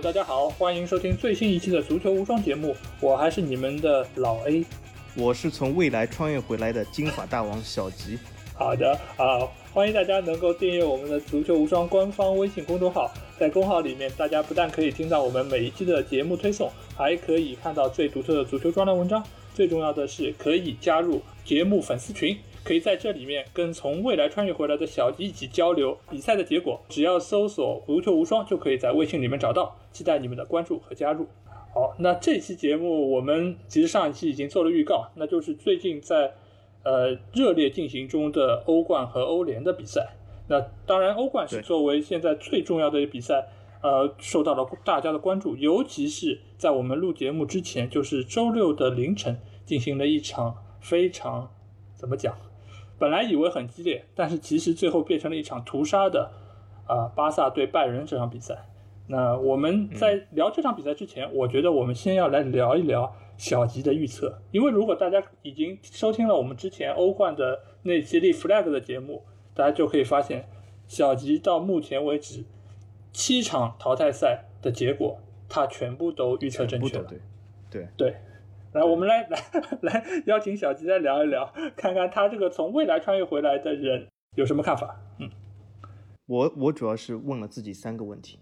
[0.00, 4.62] 大家好，欢迎收听最新一期的足球无双节目，我还是你们的老 A，
[5.14, 8.18] 我是从未来穿越回来的金发大王小吉。
[8.54, 9.40] 好的啊，
[9.72, 22.36] 欢迎大家能够订阅我们的足球无双官方微信公众号，在公号里面，大家不但可以听到我们每一期的节目推送，还可以看到最独特的足球专栏文章，最重要的是可以加入节目粉丝群。
[22.66, 29.76] 可以在这里面跟从未来穿越回来的小吉一起交流比赛的结果，只要搜索“足球无双”就可以在微信里面找到。
[29.92, 31.28] 期待你们的关注和加入。
[31.72, 36.34] 好，那这期节目我们其实上一期已经做了预告，那就是最近在
[36.82, 40.16] 呃热烈进行中的欧冠和欧联的比赛。
[40.48, 43.46] 那当然，欧冠是作为现在最重要的比赛，
[43.80, 51.50] 呃，受到了大家的关注，尤其是在我们录节目之前，就是周六的凌晨进行了一场非常
[51.94, 52.36] 怎么讲？
[52.98, 56.30] 本来以为很激烈，但是其实最后变成了一场屠杀的，
[56.86, 58.66] 啊，巴萨对拜仁这场比赛。
[59.08, 69.22] 那我们在聊这场比赛之前，我觉得我们先要来聊一聊小吉的预测，因为如果大家已经收听了我们之前欧冠的那期立 flag 的节目，
[69.54, 70.48] 大家就可以发现，
[70.88, 72.44] 小吉到目前为止
[73.12, 77.04] 七场淘汰赛的结果，他全部都预测正确了。
[77.04, 77.18] 对，
[77.70, 78.16] 对，对。
[78.76, 79.40] 来，我们来 来
[79.80, 85.00] 来邀请小吉来聊一聊，看看他这个从未来穿越回来的人有什么看法。
[85.18, 85.30] 嗯，
[86.26, 88.38] 我我主要是问了自己三个问题：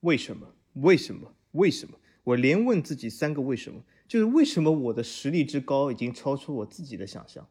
[0.00, 0.54] 为什么？
[0.74, 1.34] 为什么？
[1.52, 1.98] 为什么？
[2.24, 7.46] 我连问自己三个为什么，就是为什么我的实力之高已经超出我自己的想象。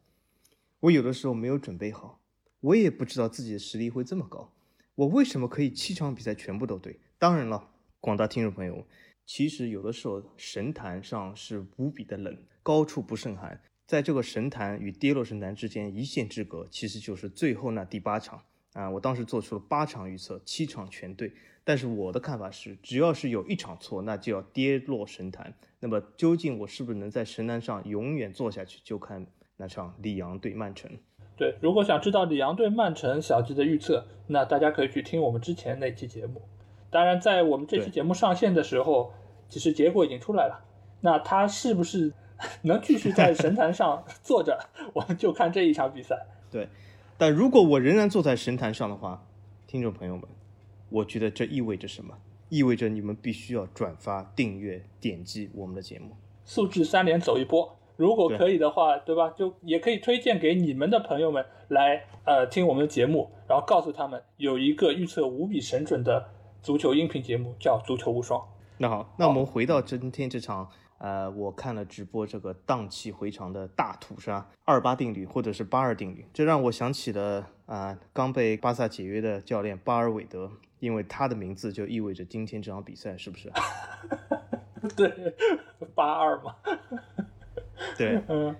[0.80, 2.20] 我有的时候没有准备好，
[2.60, 4.52] 我也不知道自己的实力会这么高。
[4.96, 6.98] 我为什么可以七场比赛全部都对？
[7.16, 7.70] 当然了，
[8.00, 8.84] 广大听众朋友。
[9.28, 13.60] 其实有的时候神坛上是无比的冷，高处不胜寒。
[13.86, 18.88] 在这个神坛与跌落神坛之间一线之隔，其实就是最后那第八场啊！
[18.88, 21.30] 我当时做出了八场预测，七场全对。
[21.62, 25.52] 但是我的看法是，只要是有一场错，那就要跌落神坛。
[25.80, 29.26] 那么究竟我是不是能在神坛上永远坐下去，就看
[29.58, 30.90] 那场里昂对曼城。
[31.36, 36.40] 对，如果想知道里昂对曼城小吉的预测，那大家可以去听我们之前那期节目。
[36.90, 39.12] 当然，在我们这期节目上线的时候。
[39.50, 40.62] 其实结果已经出来了，
[41.00, 42.12] 那他是不是
[42.64, 44.58] 能继续在神坛上 坐着？
[44.92, 46.26] 我们就看这一场比赛。
[46.50, 46.68] 对，
[47.16, 49.26] 但如果我仍然坐在神坛上的话，
[49.66, 50.24] 听众朋友们，
[50.90, 52.18] 我觉得这意味着什么？
[52.50, 56.10] 意味着你们必须要转发、订阅、点击我们的节目，
[56.44, 57.74] 素质三连走一波。
[57.96, 59.30] 如果可以的话，对吧？
[59.30, 66.28] 就也可以推荐给你们的朋友们来呃听我们的节目，然后告诉他们有一个预测无比神准的
[66.68, 68.38] 足球音频节目，叫《足球无双》。
[68.76, 70.68] 那好，那我们回到今天这场，
[70.98, 83.50] 呃，我看了直播这个荡气回肠的大屠杀二八定律或者是八二定律，这让我想起了啊刚被巴萨解约的教练巴尔韦德，因为他的名字就意味着今天这场比赛是不是？
[84.94, 85.10] 对，
[85.94, 86.54] 八二嘛。
[87.96, 88.54] 对， 嗯，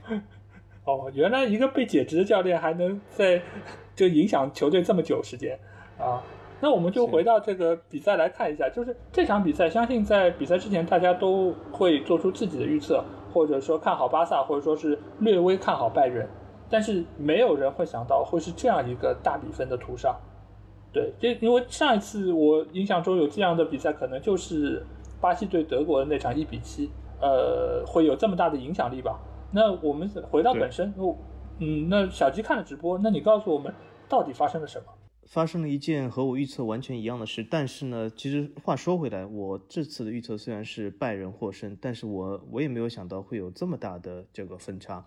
[0.84, 3.42] 哦，原来一个被解职的教练还能在
[3.94, 5.60] 就影响球队这么久时间
[5.98, 6.24] 啊。
[6.60, 16.28] 那我们就回到这个比赛来看一下，就是这场比赛，相信在比赛之前大家都会做出自己的预测，或者说看好巴萨，或者说是略微看好拜仁，
[16.68, 20.16] 但是没有人会想到会是这样一个大比分的屠杀。
[20.92, 24.84] 对，这因为上一次我印象中有这样的比赛，可能就是
[25.20, 29.20] 巴西对德国的那场一比七，呃，会有这么大的影响力吧？
[29.52, 30.92] 那我们回到本身，
[31.60, 33.72] 嗯，那小鸡看了直播，那你告诉我们
[34.08, 34.86] 到底发生了什么？
[35.28, 45.06] 发生了一件和我预测完全一样的事，但是呢，其实话说回来，我这次的预测虽然是拜仁获胜，但是我我也没有想到会有这么大的这个分差。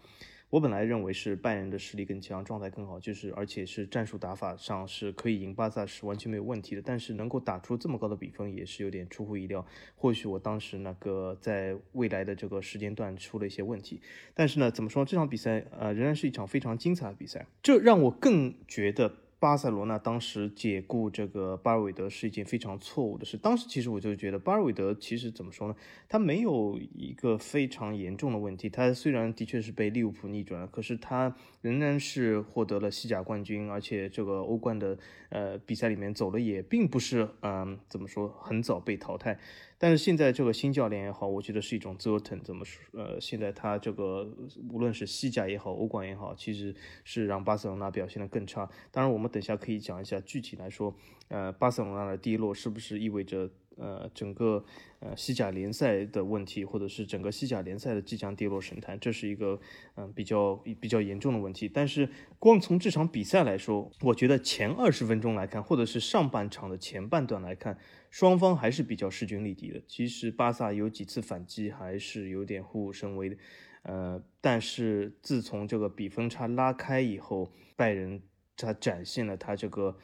[0.51, 6.81] 我本来认为是拜仁的实力更强，状态更好，就是而且是战术打法上是可以赢巴萨是完全没有问题的。
[6.83, 9.65] 但是能够打出这么高的比分也是有点出乎意料。
[9.95, 13.99] 或许我当时那个在未来的这个时间段出了一些问题，
[14.35, 19.15] 但是呢，怎么说这场比赛呃仍然是一场非常精彩的比赛，这让我更觉得。
[19.41, 23.35] 巴塞罗那当时解雇这个巴尔韦德是一件非常错误的事。
[23.35, 25.75] 当时其实我就觉得巴尔韦德其实怎么说呢？
[26.07, 28.69] 他没有一个非常严重的问题。
[28.69, 34.95] 他虽然的确是被利物浦逆转了，可是他仍然是获得了西甲冠军，而且这个欧冠的
[35.29, 39.39] 呃比赛里面走的也并不是嗯怎么说很早被淘汰。
[39.81, 42.39] 但是现在这个新教练也好，我觉得是一种折腾。
[42.43, 42.79] 怎么说？
[42.93, 44.31] 呃，现在他这个
[44.71, 48.69] 无论是西甲也好，欧冠也好，其实是让巴塞罗那表现的更差。
[48.91, 50.95] 当然，我们等下可以讲一下具体来说，
[51.29, 53.49] 呃，巴塞罗那的低落是不是意味着
[53.81, 54.63] 呃整个
[54.99, 59.59] 呃西甲联赛的问题，或者是整个西甲联赛的即将跌落神坛，这是一个
[59.95, 61.67] 嗯比较比较严重的问题。
[61.67, 62.07] 但是
[62.37, 67.77] 光从这场比赛来说，我觉得前二十分钟来看，或者是上半场的前半段来看，
[68.11, 69.81] 双方还是比较势均力敌的。
[69.87, 73.37] 其实巴萨有几次反击还是有点虎虎生威的，
[73.81, 78.21] 呃，但是自从这个比分差拉开以后，拜仁
[78.55, 79.97] 他展现了他这个。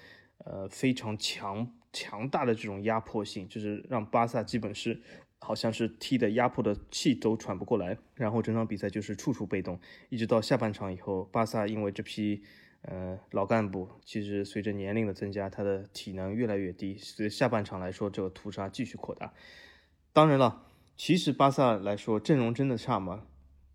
[0.45, 5.01] 呃，非常强强大的这种压迫性，就是让巴萨基本是
[5.39, 9.79] 好像是踢的压迫的气都喘不过来，然后整场比赛就是处处被动，
[10.09, 12.43] 一直到下半场以后，巴萨因为这批
[12.81, 19.33] 呃老干部，其实随着年龄的增加，他的体能越来越低，所以下半场来说，这个屠杀继续扩大。
[20.13, 23.25] 当然了，其实巴萨来说阵容真的差吗？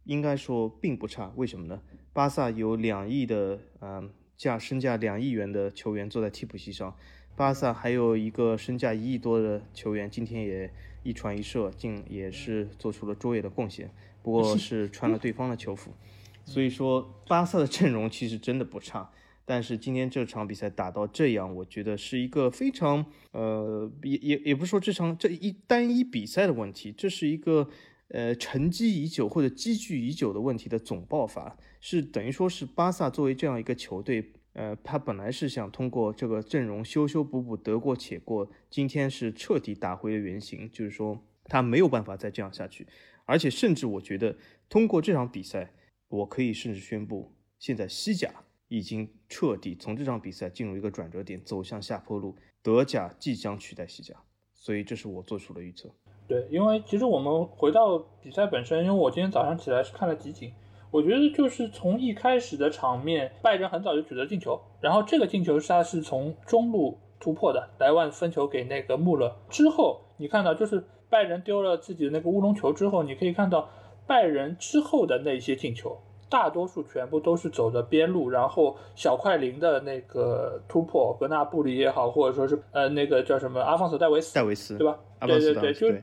[0.05, 1.83] 应该说并不差，为什么呢？
[2.13, 4.13] 巴萨有两亿的嗯。
[4.35, 6.97] 价身价两亿元的球员坐在替补席上，
[7.35, 10.71] 巴萨还有一个身价一亿多的球员，今天也
[11.03, 13.91] 一传一射，竟也是做出了卓越的贡献，
[14.23, 15.93] 不过是穿了对方的球服。
[16.45, 19.11] 所以说，巴萨的阵容其实真的不差，
[19.45, 27.69] 但是今天这场比赛打到这样，我觉得是一个非常呃，也也也不是说这场这一单一比赛的问题，这是一个。
[28.15, 42.87] 呃，沉积已久或者积聚已久的问题的总爆发，是等于说是巴萨作为这样一个球队，呃，他本来是想通过这个阵容修修补补，得过且过，今天是彻底打回了原形，就是说他没有办法再这样下去，
[43.25, 44.37] 而且甚至我觉得
[44.69, 45.73] 通过这场比赛，
[46.09, 48.31] 我可以甚至宣布，现在西甲
[48.69, 54.15] 已经彻底从这场比赛进入一个转折点，走向下坡路，德甲即将取代西甲，
[54.55, 55.91] 所以这是我做出的预测。
[56.29, 60.53] 对，因为其实我们回到比赛本身，因为我今天早上起来是看了集锦，
[60.93, 73.71] 我觉得就是从一开始的场面，拜仁很早就取得进球，然后这个进球是他是从中路突破的，莱万分球给那个穆勒之后，你看到就是拜仁丢了自己的那个乌龙球之后，你可以看到
[74.07, 75.99] 拜仁之后的那些进球。
[76.33, 84.99] 大多数全部都是走的边路，然后小快灵的那个突破，格纳布里也好，或者说是呃那个叫什么阿方索戴维斯，戴维斯对吧？
[85.21, 85.53] 对对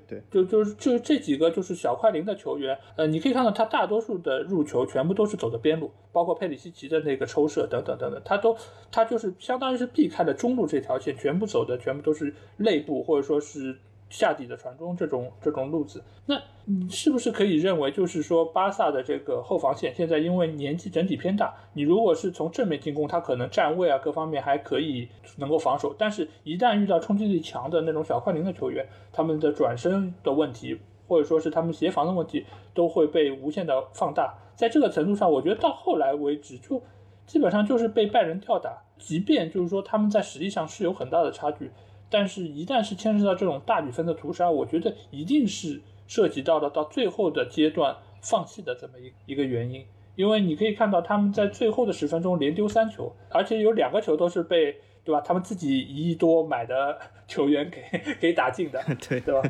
[0.08, 8.56] 对，就就就就这几个就是小快灵的球员，呃，你可以看到他大多数的入球全部都是走的边路，包括佩里西奇的那个抽射等等等等，他都
[8.92, 13.80] 他就是相当于是避开了中路这条线，全部走的全部都是内部或者说是。
[14.10, 25.08] 下底的传中这种这种路子，那你是不是可以认为，就是说巴萨的这个后防线现在因为年纪整体偏大，你如果是从正面进攻，他可能站位啊各方面还可以
[25.38, 34.34] 能够防守，但是一旦遇到冲击力强的那种小快灵的球员，他们的转身的问题，或者说是他们协防的问题，都会被无限的放大。
[34.56, 36.82] 在这个程度上，我觉得到后来为止，就
[37.28, 41.72] 基本上就是被拜仁吊打，即便就是说他们在实力上是有很大的差距。
[42.10, 49.86] 但是，一旦是牵涉到这种大比分的屠杀，我觉得一定是涉及到了到最后的阶段放弃的这么一一个原因。
[50.16, 54.76] 因为你可以看到他们在最后的十分钟连丢三球，而且有两个球都是被
[55.06, 55.22] 对吧？
[55.22, 59.42] 他们自己一亿多买的球员给给打进的， 对对吧？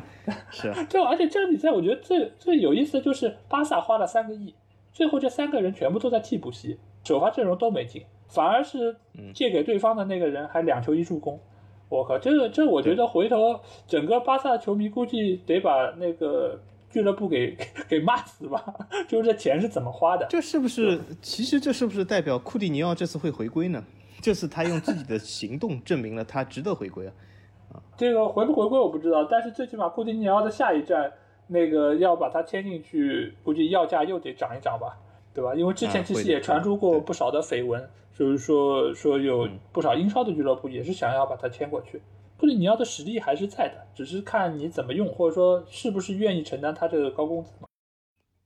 [0.50, 4.54] 是啊， 就而且这场比赛我觉得最最有意思的就是巴萨花了三个亿，
[4.92, 8.94] 最后这三个人全部都在替补席，首发阵容都没进，反而是
[9.34, 11.40] 借给对方的那个人还两球一助攻。
[11.90, 17.56] 我靠，这个这我觉得回头整个巴萨球迷估计得把那个俱乐部给
[17.88, 18.64] 给骂死吧！
[19.08, 20.24] 就是这钱是怎么花的？
[20.30, 20.98] 这是不是？
[21.20, 23.84] 其实这是不是代表库蒂尼奥这次会回归呢？
[24.20, 27.12] 这次他用自己的行动证明了他值得回归啊！
[27.72, 31.12] 啊，这个回不回归我不知道，但是最起码库蒂尼奥的下一站
[31.48, 34.96] 那个要把他签进去，估计要价又得涨一涨吧，
[35.34, 35.54] 对吧？
[35.54, 37.88] 因为之前其实也传出过不少的绯闻。
[38.12, 42.02] 就是说，说有不少英超的俱乐部也是想要把他签过去。
[42.36, 47.66] 库里尼奥的实力还是在的，只是看你怎么用，或者说是不是愿意承担他这个高工资嘛。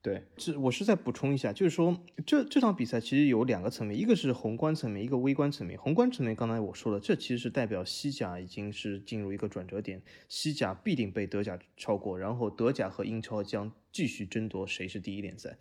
[0.01, 5.77] 对，这我是再补充一下，就是说这这场比赛其实有两个层面，一个是宏观层面，一个微观层面。
[5.77, 15.57] 宏观层面，刚才我说了，这其实是代表西甲已经是进入一个转折点，西甲必定被德甲超过，然后德甲和英超将继续争夺谁是第一联赛。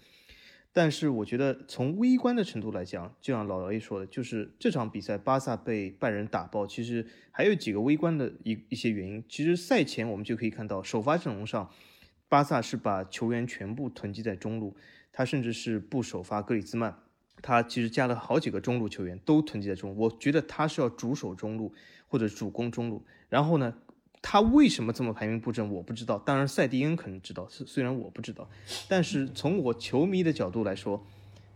[0.76, 9.24] 但是我觉得从微观的程度来讲，就像老 A 说的，就是这场比赛巴萨被拜仁打爆，其实还有几个微观的一一些原因。
[9.30, 11.70] 其实赛前我们就可以看到，首发阵容上，
[12.28, 14.76] 巴萨是把球员全部囤积在中路，
[15.12, 16.98] 他甚至是不首发格里兹曼，
[17.44, 19.98] 他其实加了好几个中路球员都囤积在中路。
[20.02, 21.72] 我觉得他是要主守中路
[22.08, 23.76] 或者主攻中路，然后呢？
[24.24, 25.70] 他为什么这么排兵布阵？
[25.70, 26.18] 我不知道。
[26.18, 28.50] 当然，塞蒂恩可能知道，虽虽然我不知道。
[28.88, 31.06] 但是从我球迷的角度来说，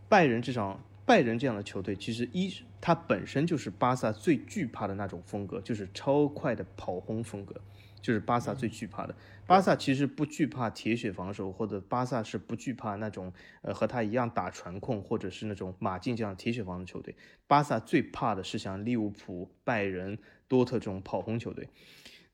[0.08, 7.56] 拜仁这场拜仁这样的球队，其实一他本身就是巴萨最惧怕的那种风格，就是超快的跑轰风格。
[8.00, 9.14] 就是巴萨最惧怕的。
[9.44, 17.16] 巴萨其实不惧怕铁血防守，或者巴萨是不惧怕那种呃和他一样打传控，或者是那种马竞这样铁血防守球队。
[17.48, 21.68] 巴萨最怕的是像利物浦、拜仁、多特这种跑轰球队。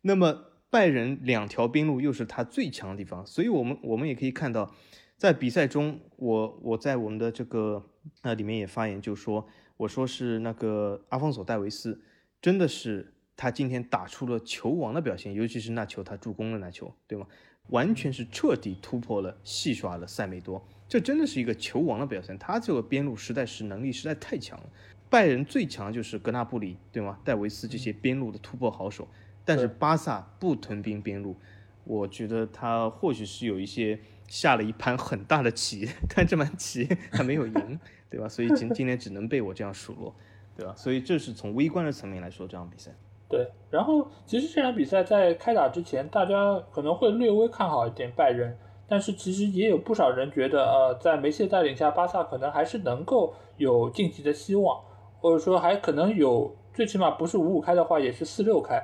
[0.07, 4.75] 那么拜仁两条边路又是他最强的地方，所以我们我们也可以看到，
[5.17, 7.91] 在比赛中，我我在我们的这个
[8.23, 9.47] 那里面也发言，就说
[9.79, 12.01] 我说是那个阿方索戴维斯，
[12.41, 13.11] 真的是。
[13.37, 17.27] 他今天打出了球王的表现，尤其是那球他助攻的那球，对吗？
[17.71, 22.39] 完全是彻底突破了戏耍了塞梅多，这真的是一个球王的表现。
[22.39, 24.71] 他这个边路实在是能力实在太强了。
[25.11, 27.19] 拜仁最强就是格纳布里，对吗？
[27.25, 29.09] 戴维斯这些边路的突破好手，
[29.45, 31.37] 但是巴萨不屯兵边路，
[31.85, 38.29] 我觉得他或许是有一些下了一盘很大的棋，但这盘棋他没有赢，对吧？
[38.29, 40.15] 所以今 今天只能被我这样数落，
[40.57, 40.75] 对吧？
[40.77, 42.91] 所以这是从微观的层面来说这场比赛。
[43.29, 54.81] 对，然后其实这场比赛在开打之前，大家可能会略微看好一点拜仁，但是其实也有不少人觉得，呃，在梅西带领下，巴萨可能还是能够有晋级的希望，
[55.21, 58.81] 或者说还可能有，最起码不是五五开的话，也是四六开。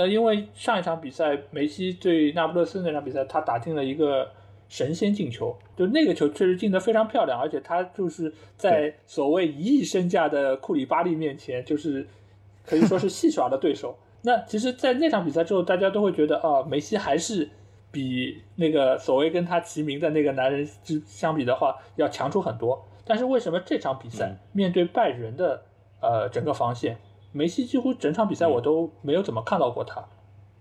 [0.00, 4.28] 那因为上一场比赛梅西对那不勒斯那场比赛，他打进了一个
[4.68, 12.06] 神仙进球，就那个球确实进得非常漂亮，而且他就是在所谓一亿身价的库里巴利面前，就是。
[12.66, 13.96] 可以说是戏耍了对手。
[14.22, 17.48] 那其实，在那场比赛之后，大家都会觉得啊，梅西还是
[17.90, 22.86] 比那个所谓跟他齐名的那个男人之相比的话，要强出很多。
[23.04, 25.62] 但是为什么这场比赛面对拜仁的
[26.00, 26.98] 呃整个防线，
[27.32, 30.04] 梅西几乎整场比赛我都没有怎么看到过他？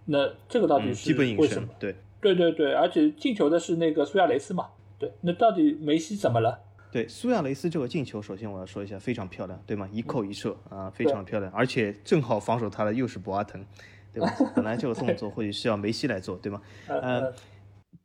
[0.06, 1.70] 那这个到底是为什么？
[1.80, 4.68] 对对对对，而且进球的是那个苏亚雷斯嘛？
[4.98, 6.60] 对，那到底梅西怎么了？
[6.92, 9.88] 对苏亚雷斯这个进球，首先我要说一下，非常漂亮，对吗？
[9.92, 13.64] 一扣一射啊，非常漂亮，而且正好防守他的又是博阿滕，
[14.12, 14.34] 对吧？
[14.56, 16.60] 本来这个动作或许是要梅西来做，对吗？
[16.90, 17.32] 呃，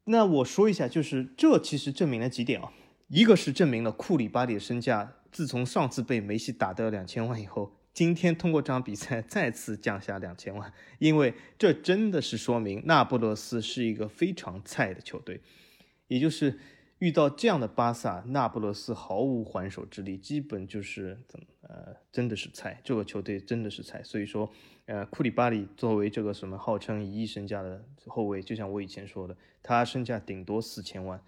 [0.05, 2.71] 那我说一下，就是这其实证明了几点啊，
[3.09, 10.71] 一个是证明了库里巴里的身价自从上次被梅西打掉两千万以后，今天通过这场比赛再次降下两千万，
[11.01, 15.41] 因为这真的是说明那不勒斯是一个非常菜的球队，
[16.09, 16.59] 也就是。
[17.01, 24.03] 遇到这样的巴萨，那不勒斯毫无还手之力，基本就是怎么呃，真的是菜，这个球队真的是菜。
[24.03, 24.51] 所以说，
[24.87, 31.21] 呃，库里巴里作为这个什么号称一亿身价的后卫，就像我以前说的，他身价顶多四千万，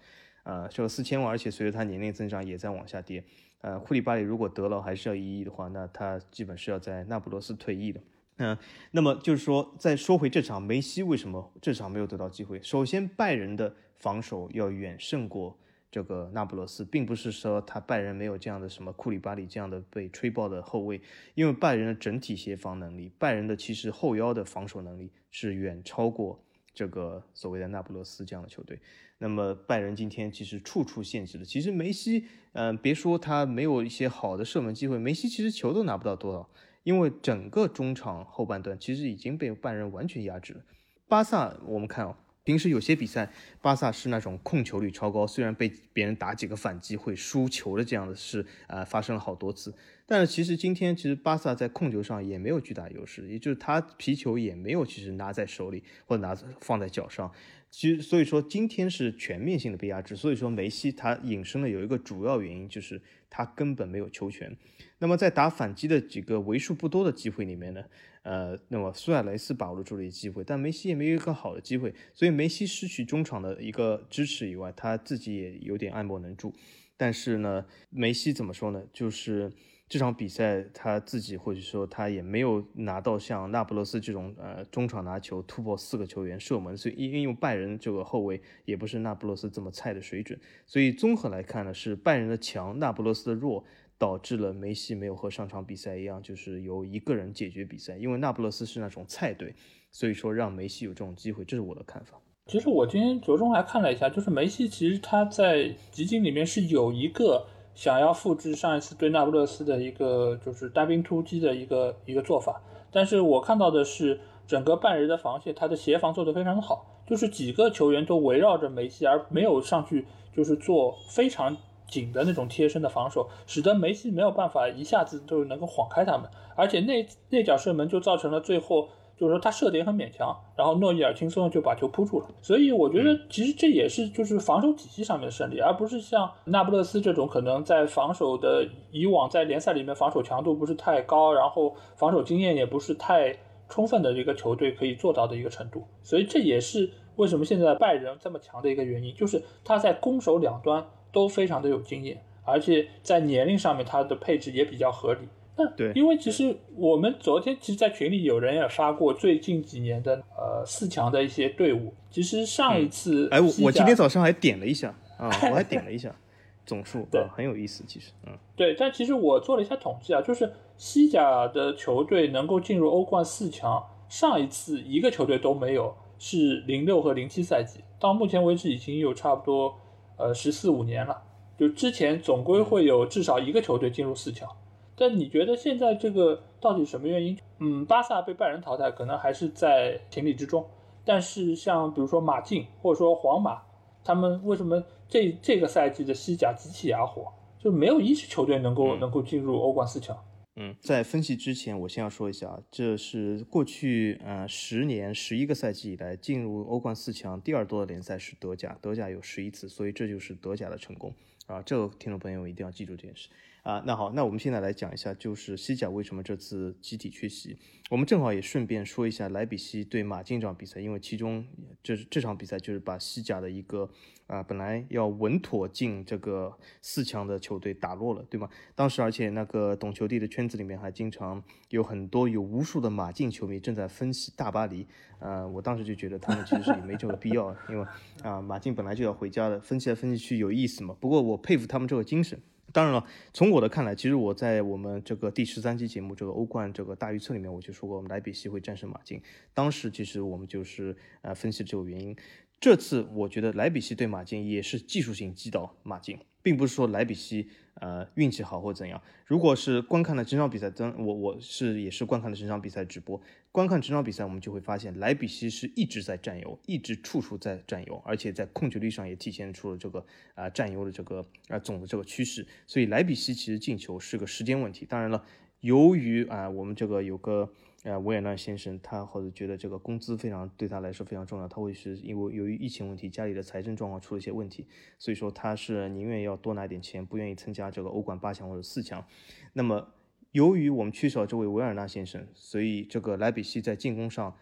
[0.43, 3.23] 啊，这个四千万，而且随着他年龄增长也在往下跌。
[3.61, 8.01] 呃，库里巴里如果得了还是要一亿的话，那他基本是要在那不勒斯退役的。
[8.37, 8.57] 嗯，
[8.91, 12.61] 那么就是说，再说回这场，梅西为什么这场没有得到机会？
[12.61, 13.73] 首先，拜仁的。
[13.99, 15.57] 防守要远胜过
[15.89, 21.01] 这个那不勒斯，并不是说他拜仁没有这样的什么库里巴里这样的被吹爆的后卫，
[21.33, 26.39] 因为拜仁的整体协防能力，拜仁的其实后腰的防守能力是远超过
[26.77, 28.79] 这个所谓的那不勒斯这样的球队。
[29.17, 36.47] 那么拜仁今天其实处处限制了，其实梅西，嗯，别说他没有一些好的射门机会，梅西其实球都拿不到多少，
[36.83, 40.61] 因为整个中场后半段其实已经被拜仁完全压制了。
[41.07, 42.15] 巴萨，我们看哦。
[42.47, 43.29] 平时有些比赛，
[43.61, 49.75] 巴萨是那种控球率超高，虽然被别人打几个反击会输球的这样的事，呃，发生了好多次。
[50.05, 57.29] 但是其实今天，其实巴萨在控球上也没有巨大优势，也就是他皮球也没有其实拿在手里或者拿放在脚上。
[57.69, 60.15] 其实所以说今天是全面性的被压制。
[60.15, 64.55] 所以说梅西他隐身了有一个主要原因就是他根本没有球权。
[64.99, 67.83] 那么在打反击的几个为数不多的机会里面呢，
[68.27, 76.53] 呃，那么苏亚雷斯把握住了一机会，但梅西也没有一个好的机会，所以梅西失去中场的一个支持以外，他自己也有点爱莫能助。
[76.97, 78.83] 但是呢，梅西怎么说呢？
[78.91, 79.49] 就是
[79.87, 93.63] 这场比赛他自己或者说他也没有拿到像那不勒斯这种呃中场拿球突破四个球员射门，所以因因为拜仁这个后卫也不是那不勒斯这么菜的水准，所以综合来看呢，是拜仁的强，那不勒斯的弱。
[93.99, 97.97] 导致了梅西没有和上场比赛一样，就是由一个人解决比赛。
[97.97, 99.55] 因为那不勒斯是那种菜队，
[99.91, 102.19] 所以说让梅西有这种机会，这是我的看法。
[102.45, 112.61] 其实我今天着重还看了一下，就是梅西其实他在集锦里面是有一个想要复制上一次对那不勒斯的一个就是单兵突击的一个一个做法，
[112.91, 121.57] 但是我看到的是整个半人的防线，他的协防做得非常的好，就是几个球员都围绕着梅西，而没有上去就是做非常。
[121.87, 132.27] 紧的那种贴身的防守，使得梅西没有办法一下子就能够晃开他们，而且那那脚射门就造成了最后就是说他射点很勉强，然后诺伊尔轻松的就把球扑住了。
[132.41, 143.35] 所以我觉得其实这也是就是防守体系上面的胜利，而不是像那不勒斯这种可能在防守的以往在联赛里面防守强度不是太高，然后防守经验也不是太
[143.67, 145.87] 充分的一个球队可以做到的一个程度。
[146.03, 150.85] 所以这也是为什么现在拜仁这么强的一个原因，就是他在攻守两端
[151.17, 155.21] 都非常的有经验，而且在年龄上面它的配置也比较合理。
[155.55, 161.91] 那对，因为其实我们昨天其实，在群里有人也发过最近几年的呃四强的一些队伍。
[162.11, 166.15] 其实上一次，哎，我我今天早上还点了一下啊，我还点了一下
[166.63, 167.83] 总数，对，很有意思。
[167.87, 179.75] 其实，嗯，对，但其实我做了一下统计啊，就是西甲的球队能够进入欧冠四强，上一次一个球队都没有，是零六和零七赛季，到目前为止已经有差不多
[180.17, 181.23] 呃十四五年了。
[181.57, 184.47] 就之前总归会有至少一个球队进入四强。
[184.95, 187.37] 但你觉得现在这个到底什么原因？
[187.59, 190.65] 嗯，巴萨被拜仁淘汰，可能还是在情理之中。
[191.05, 193.61] 但是像比如说马竞或者说皇马，
[194.03, 197.31] 他们为什么这这个赛季的西甲极其哑火？
[197.59, 200.15] 就没有一支球队能够能够进入欧冠四强。
[200.59, 211.13] 嗯，在分析之前，我先要说一下，这是过去呃十年十一个赛季以来进入欧冠四强第二多的联赛是德甲，德甲有十一次，所以这就是德甲的成功
[211.45, 211.61] 啊！
[211.61, 213.29] 这个听众朋友一定要记住这件事。
[213.67, 217.57] 啊，那好，那我们现在来讲一下，就是西甲为什么这次集体缺席。
[217.89, 221.45] 我们正好也顺便说一下莱比锡对马竞这场比赛，因为其中
[221.83, 223.89] 这这场比赛就是把西甲的一个
[224.27, 228.47] 啊本来要稳妥进这个四强的球队打落了，对吗？
[228.73, 234.87] 当时而且那个懂球帝的圈子里面还经常有很多有无数的马竞球迷正在分析大巴黎，
[235.19, 237.85] 呃，我当时就觉得他们其实是也没这个必要，因为
[238.23, 240.95] 啊马竞本来就要回家的，分析来分析去有意思嘛。
[241.01, 242.39] 不过我佩服他们这个精神。
[242.73, 249.21] 当然了，从我的看来，其实我在我们这个第十三期节目这个欧冠这个大预测里面，我就说过，我们莱比锡会战胜马竞。
[249.53, 252.15] 当时其实我们就是呃分析这个原因。
[252.59, 256.19] 这次我觉得莱比锡对马竞也是技术性击倒马竞。
[256.41, 259.01] 并不是说莱比锡呃运气好或怎样。
[259.25, 263.21] 如果是观看了整场比赛，真我我是也是观看了整场比赛直播，
[263.51, 272.45] 观看整场比赛，我们就会发现莱比锡是一直在占优，一直处处在占优，而且在控球率上也体现出了这个啊占优的这个啊总的这个趋势。
[272.65, 274.85] 所以莱比锡其实进球是个时间问题。
[274.85, 275.23] 当然了，
[275.59, 277.51] 由于啊我们这个有个。
[277.83, 284.65] 呃，维也纳先生，他或者觉得这个工资非常对他来说非常重要，他会是因为由于疫情问题，家里的财政状况出了一些问题，
[284.97, 289.05] 所以说他是宁愿要多拿点钱，不愿意参加这个欧冠八强或者四强。
[289.53, 289.93] 那么，
[290.31, 294.35] 由于我们缺少这位维尔纳先生，所以这个莱比锡在进攻上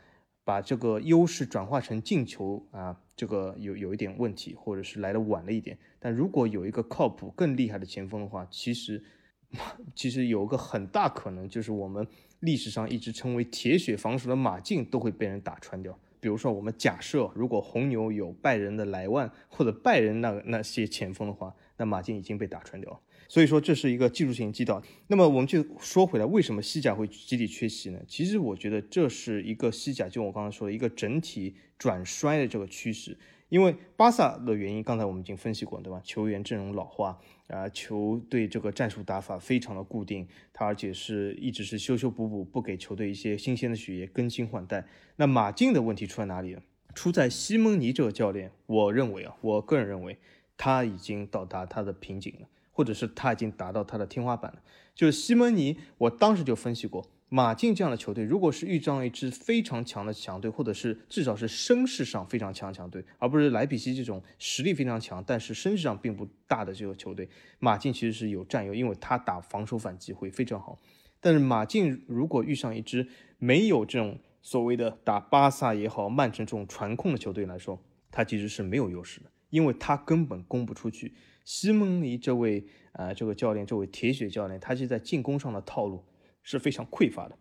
[0.45, 5.77] 把这个优势转化成进球啊，这个有有一点问题，或者是来的晚了一点。
[5.99, 9.03] 但如果有一个靠谱、更厉害的前锋的话，其实
[9.93, 12.07] 其实有个很大可能就是我们。
[12.39, 15.97] 历史上一直称为铁血防守的马竞都会被人打穿掉。
[16.19, 22.99] 比如说，我们假设如果红牛有拜仁的莱万或者拜仁那那些前锋的话，那马竞已经被打穿掉了。
[23.27, 24.81] 所以说这是一个技术性击倒。
[25.07, 27.99] 那么我们就说回来，为什么西甲会集体缺席呢？
[28.07, 33.17] 其实我觉得这是一个西甲，就我刚才说的一个整体转衰的这个趋势。
[33.49, 36.01] 因为巴萨的原因，刚才我们已经分析过，对吧？
[36.03, 44.85] 球员阵容老化，啊，球队这个战术打法非常的固定，他而且是一直是修修补补，不给球队一些新鲜的血液，更新换代。
[45.17, 46.61] 那马竞的问题出在哪里呢？
[46.95, 48.51] 出在西蒙尼这个教练。
[48.65, 50.17] 我认为啊，我个人认为
[50.57, 54.61] 他已经到达他的瓶颈了，或者是他已经达到他的天花板了。
[54.95, 57.05] 就是西蒙尼，我当时就分析过。
[57.27, 70.79] 马竞这样的球队，如果是遇上一支非常强的强队，或者是至少是声势上非常强强队，而不是莱比锡这种实力非常强，但是声势上并不大的这个球队，马竞其实是有占有，因为他打防守反击会非常好。
[71.19, 73.07] 但是马竞如果遇上一支
[73.39, 81.15] 没有这种所谓的打巴萨也好、曼城这种传控的球队来说，他其实是没有优势的，因为他根本攻不出去。
[81.43, 86.03] 西蒙尼这位啊这个教练，这位铁血教练，他是在进攻上的套路。
[86.45, 87.37] 是非常匮乏的。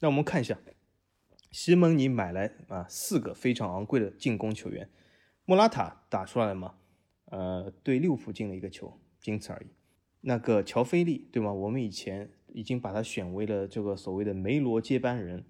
[0.00, 0.58] 那我们看一下，
[1.52, 4.90] 西蒙尼买来啊四个非常昂贵的进攻球员，
[5.44, 6.74] 莫拉塔打出来了吗？
[7.26, 9.66] 呃，对利物浦进了一个球，仅此而已。
[10.22, 11.52] 那个乔菲利对吗？
[11.52, 15.44] 我们以前已经把他选为了这个所谓的梅罗接班人，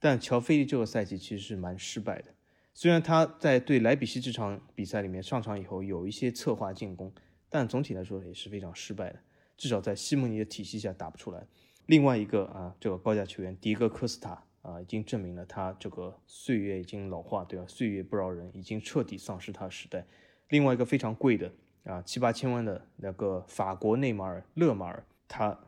[0.00, 2.34] 但乔菲利这个赛季其实是蛮失败的。
[2.74, 7.12] 虽然他在对莱比锡这场比赛里面上场以后有一些策划进攻，
[7.48, 9.20] 但总体来说也是非常失败的，
[9.56, 11.46] 至少在西蒙尼的体系下打不出来。
[11.88, 17.64] 另外一个啊，这个高价球员迪戈科斯塔啊，已经证明了他这个岁月已经老化，对吧？
[17.66, 20.06] 岁月不饶人，已经彻底丧失他的时代。
[20.50, 21.50] 另外一个非常贵的
[21.84, 25.58] 啊，七八千万的那个法国内马尔勒马尔，他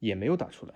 [0.00, 0.74] 也没有打出来。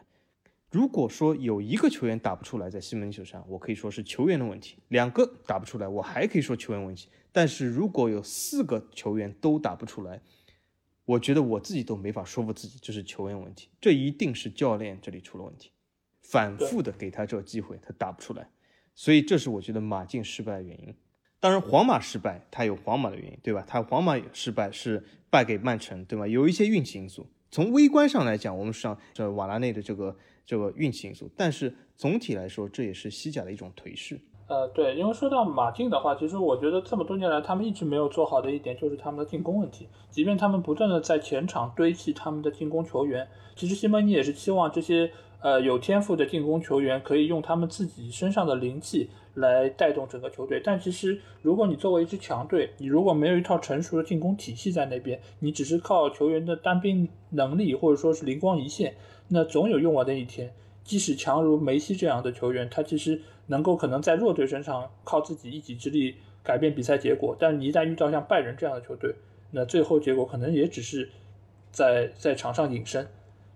[0.71, 7.11] 如果说有一个球员打不出来，在西门球上，我可以说是球员的问题；两个打不出来，我还可以说球员问题。
[7.31, 10.23] 但是如果有四个球员都打不出来，
[11.05, 15.71] 我觉得我自己都没法说服自己这是球员问题，这一定是教练这里出了问题。
[16.23, 18.49] 反复的给他这个机会，他打不出来，
[18.95, 20.95] 所以这是我觉得马竞失败的原因。
[21.39, 23.63] 当然，皇马失败，他有皇马的原因，对吧？
[23.67, 26.27] 他皇马失败是败给曼城，对吧？
[26.27, 27.27] 有一些运气因素。
[27.51, 34.19] 从微观上来讲，我们上这瓦拉内的这个这个运气因素，但是总体来说，这也是西甲的一种颓势。
[34.47, 39.89] 呃，对，因为说到马竞的话，其实我觉得这么多年来，他们一直没有做好的一点就是他们的进攻问题。
[40.11, 43.27] 即便他们不断的在前场堆砌他们的进攻球员，
[43.57, 49.11] 其实西蒙尼也是期望这些呃有天赋的进攻球员可以用他们自己身上的灵气。
[49.35, 58.95] 来带动整个球队，但其实如果你作为一支强队，你如果没有一套成熟的进攻体系在那边，你只是靠球员的单兵能力或者说是灵光一现，
[59.27, 60.55] 那总有用完的一天。
[60.85, 69.15] 即使强如梅西这样的球员，他其实能够可能在弱队身上靠自己一己之力改变比赛结果，但你一旦遇到像拜仁这样的球队，
[69.51, 71.11] 那最后结果可能也只是
[71.71, 73.07] 在在场上隐身。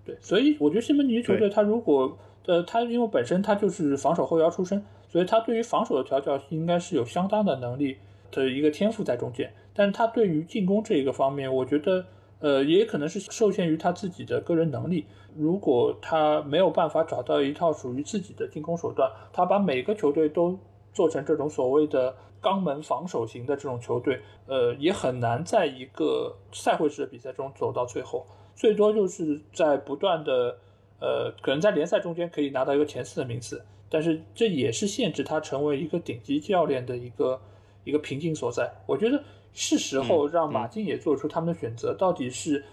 [0.05, 4.85] 对，所以我觉得西门尼球队他如果呃他因为本身他就是防守后腰出身。
[5.11, 7.96] 所以他对于防守的调教应该是有相当的能力
[8.31, 12.05] 的一个天赋在中间，但是他对于进攻这一个方面，我觉得，
[12.40, 15.07] 呃，也可能是受限于他自己的个人能力。
[15.37, 20.59] 如果他没有办法找到一套属于自己的进攻手段，他把每个球队都
[20.92, 30.59] 做成这种所谓的肛门防守型的这种球队，呃，也很难在一个赛会式的比赛中走到最后，最多就是在不断的，
[31.01, 33.64] 呃，可能在联赛中间可以拿到一个前四的名次。
[33.90, 37.40] 但是这也是限制他成为一个顶级教练的一个
[37.85, 38.70] 一个瓶颈所在。
[38.87, 39.22] 我觉得
[39.61, 42.64] 是时候让马竞也做出他们的选择，到底是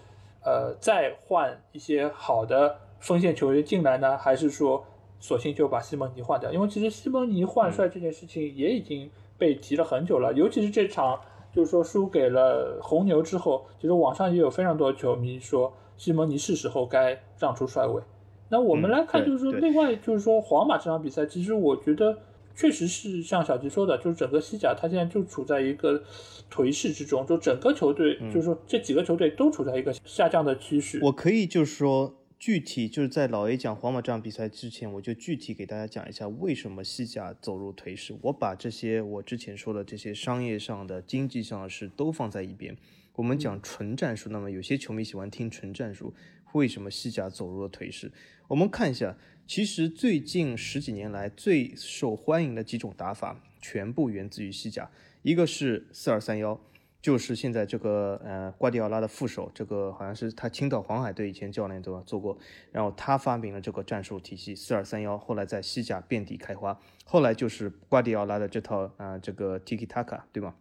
[0.44, 4.86] 呃再换一些好的锋线球员进来呢，还是说
[5.20, 6.52] 索性就把西蒙尼换掉？
[6.54, 11.20] 因为其实西蒙尼换帅这件事情也已经被提了很久了，尤其是这场
[11.52, 18.00] 就是说输给了红牛之后，其实网上也有非常多球迷说西蒙尼是时候该让出帅位。
[18.48, 22.16] 那我们来看，就是说，另外就是说，皇马这场比赛，其实我觉得
[22.56, 26.02] 确实是像小吉说的，就是整个西甲，它现在就处在一个
[26.50, 31.00] 颓势之中，就整个球队，就是说这几个球队都处在一个下降的趋势。
[31.02, 38.16] 我可以就是说，具体就是在老 A 讲皇马这场比赛之前，我就具体给大家讲一下为什么西甲走入颓势。
[38.22, 42.78] 我把这些我之前说的这些商业上的、经济上的事都放在一边，
[43.16, 44.30] 我们讲纯战术。
[44.30, 46.14] 那么有些球迷喜欢听纯战术，
[46.54, 48.12] 为什么西甲走入了颓势？
[48.48, 54.90] 我们看一下，其实最近十几年来最受欢迎的几种打法，全部源自于西甲。
[55.22, 56.60] 一个是四二三幺，
[57.00, 62.36] 就是现在这个呃瓜迪奥拉的副手，这个好像是他青岛黄海队以前教练对吧做过，
[62.72, 66.80] 然后他发明了这个战术体系四二三幺，后来在西甲遍地开花。
[67.04, 70.56] 后来就是瓜迪奥拉的这套啊这个 Tiki Taka 对吗？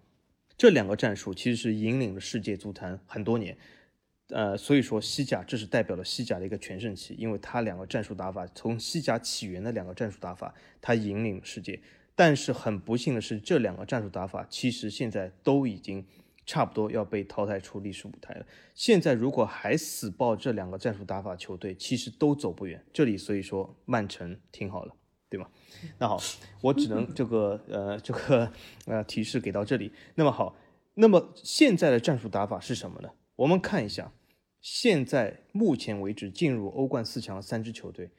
[0.59, 3.57] 这两个战术其实是引领了世界足坛很多年。
[4.29, 11.79] 呃，所以说西甲这是代表了西甲的一个全盛期，因为它两个战术打法从西甲起源的两个战术打法，它引领了世界。
[12.17, 16.07] 但是很不幸的是，这两个战术打法其实现在都已经
[16.47, 18.47] 差不多要被淘汰出历史舞台了。
[18.75, 22.83] 现在如果还死抱这两个战术打法，球队其实都走不远。
[22.93, 24.95] 这里所以说曼城听好了，
[25.29, 25.49] 对吗？
[25.99, 26.19] 那好，
[26.63, 28.51] 我只能这个呃这个
[28.87, 29.93] 呃提示给到这里。
[30.15, 30.57] 那么好，
[30.95, 33.11] 那么现在的战术打法是什么呢？
[33.37, 34.13] 我们看一下，
[34.61, 38.11] 现在目前为止进入欧冠四强的三支球队，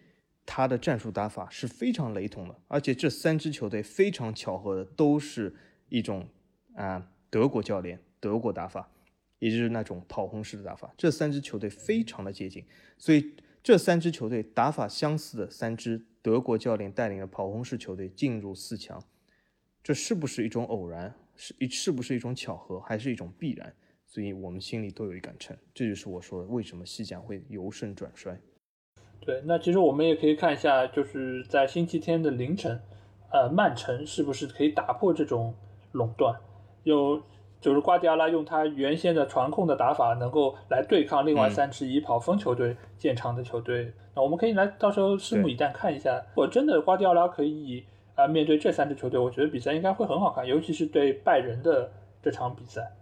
[0.46, 5.56] 他的战术打法是非常雷同的，而且这三支球队非常巧合的都是
[5.88, 6.28] 一种
[6.76, 8.92] 啊德国教练德国打法，
[9.40, 10.94] 也就是那种跑轰式的打法。
[10.98, 12.66] 这三支球队非常的接近，
[12.98, 19.02] 所以这三支球队打法相似的三支德国教练带领的跑轰式球队进入四强，
[19.82, 21.16] 这是不是一种偶然？
[21.38, 22.80] 是一是不是一种巧合？
[22.82, 23.74] 还是一种必然？
[24.16, 28.40] 所以我们心里都有一杆秤，这就是我说的为什么西甲会由盛转衰。
[29.20, 32.80] 对，那其实我们也可以看一下，就是在星期天的凌晨，
[33.30, 35.54] 呃，曼城是不是可以打破这种
[35.92, 36.34] 垄断？
[36.84, 37.22] 有，
[37.60, 43.92] 就是瓜迪奥拉用他原先的传控的打法，能够来对抗另外三支以跑锋球队见长的球队。
[44.16, 47.84] 那我们可以来到时候拭目以待，看一下，如果真的瓜迪奥拉可以
[48.16, 51.92] 啊面对这三支球队，我觉得比赛应该会很好看，尤其是对拜仁的
[52.24, 52.96] 这场比赛。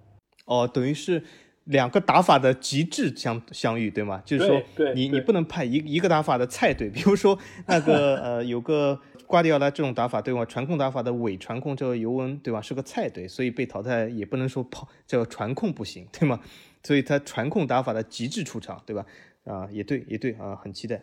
[0.46, 1.24] 哦，等于是
[1.66, 4.22] 两个打法的极致相相遇，对吗？
[4.26, 4.62] 就是说，
[4.94, 10.44] 你你不能派一一个打法的菜队，比如说 那个呃，有个瓜迪奥拉这种打法，对吗？
[10.46, 12.62] 传控打法的伪传控，这个尤文，对吧？
[12.62, 16.40] 是个菜队，所以被淘汰也不能说跑这个传控不行，对吗？
[16.84, 19.06] 所以他传控打法的极致出场，对吧？
[19.46, 21.02] 啊，也对，也对啊，很期待。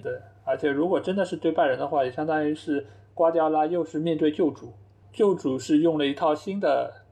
[0.00, 0.12] 对，
[0.44, 4.74] 而且如果真的是对拜仁的话，也相当于是瓜迪奥拉又是面对旧主，
[5.12, 7.07] 旧主是用了一套新的。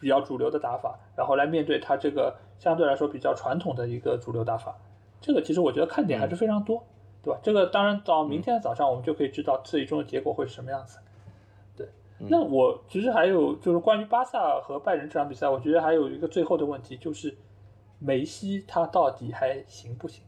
[0.00, 4.74] 比较主流的打法，然后来面对他这个相对来说比较传统的一个主流打法，
[5.20, 6.82] 这个其实我觉得看点还是非常多。
[7.22, 7.38] 对吧？
[7.42, 10.98] 这个当然到明天的早上我们就可以知道最终的结果会是什么样子。
[11.76, 11.86] 对，
[12.30, 17.36] 那我其实还有就是关于巴萨和拜仁这场比赛，我觉得还有一个最后的问题就是
[17.98, 20.24] 梅西他到底还行不行，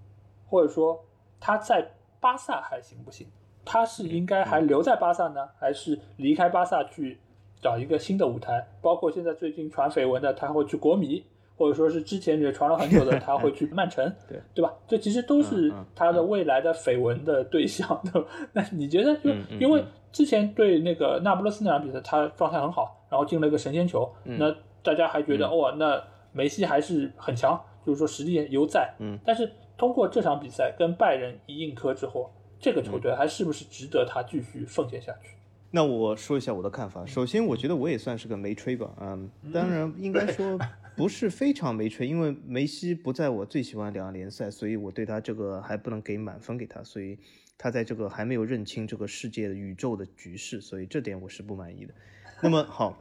[0.47, 1.03] 或者说
[1.41, 3.27] 他在巴萨还行不行？
[3.65, 7.19] 他是应该还留在巴萨呢，还是离开巴萨去
[7.63, 8.67] 找一个新的舞台？
[8.83, 11.25] 包括现在最近传绯闻的，他会去国米。
[11.55, 14.75] 或者说是之前也传了很久的，他会去曼城， 对对吧？
[14.89, 18.25] 这其实都是他的未来的绯闻的对象 对。
[18.53, 28.93] 那你觉得，就因为之前对那个那不勒斯那场比赛，他状态很好，然后进了一个神仙球，那大家还觉得哦，那梅西还是很强，就是说实力犹在。
[28.99, 35.37] 嗯，但是通过这场比赛跟拜仁一硬磕之后，这个球队还是不是值得他继续奉献下去？
[35.73, 37.05] 那我说一下我的看法。
[37.05, 40.57] 首先，我觉得我也算是个没吹吧，嗯，当然应该说。
[40.95, 47.19] 不是非常没吹，因为梅西不在我最喜欢两个联赛，所以我对他这个还不能给满分给他，所以
[47.57, 51.95] 他在这个还没有认清这个世界的宇宙的局势，所以这点我是不满意的。
[52.43, 52.95] 那么好，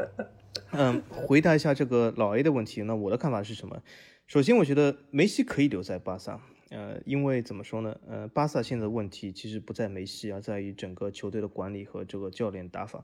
[0.71, 3.83] 嗯，回答一下这个老 A 的问题，那我的看法是什么？
[4.25, 6.39] 首先，我觉得梅西可以留在巴萨。
[6.71, 7.99] 呃，因为怎么说呢？
[8.07, 13.03] 呃，巴萨现在的问题其实不在梅西，而在于整个球队的管理和这个教练打法。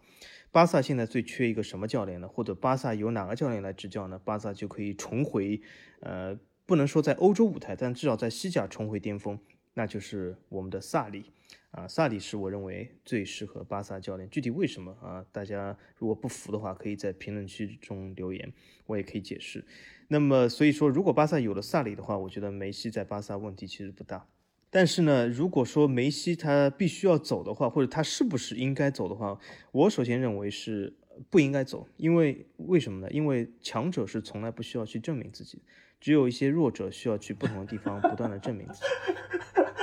[0.52, 2.30] 巴萨现在最缺一个什么教练呢？
[2.30, 4.18] 或者巴萨由哪个教练来执教呢？
[4.24, 5.62] 巴萨就可以重回，
[6.00, 9.38] 呃，不能说在欧洲舞台，但至少在西甲重回巅峰，
[9.74, 11.34] 那就是我们的萨里。
[11.78, 14.28] 啊，萨里是我认为最适合巴萨教练。
[14.32, 15.24] 具体为什么啊？
[15.32, 18.52] 大家如果不服的话，可以在评论区中留言，
[18.88, 19.64] 我也可以解释。
[20.08, 24.28] 那么，所以说，如果巴萨有了萨里的话，我觉得梅西在巴萨问题其实不大。
[24.72, 29.40] 但是呢，如果说梅西他必须要走的话，或者他是不是应该走的话，
[29.72, 30.92] 我首先认为是
[31.30, 31.88] 不应该走。
[31.98, 33.12] 因为为什么呢？
[33.12, 35.62] 因为强者是从来不需要去证明自己，
[36.00, 38.86] 只有一些弱者需要去不同的地方不断的证明自己。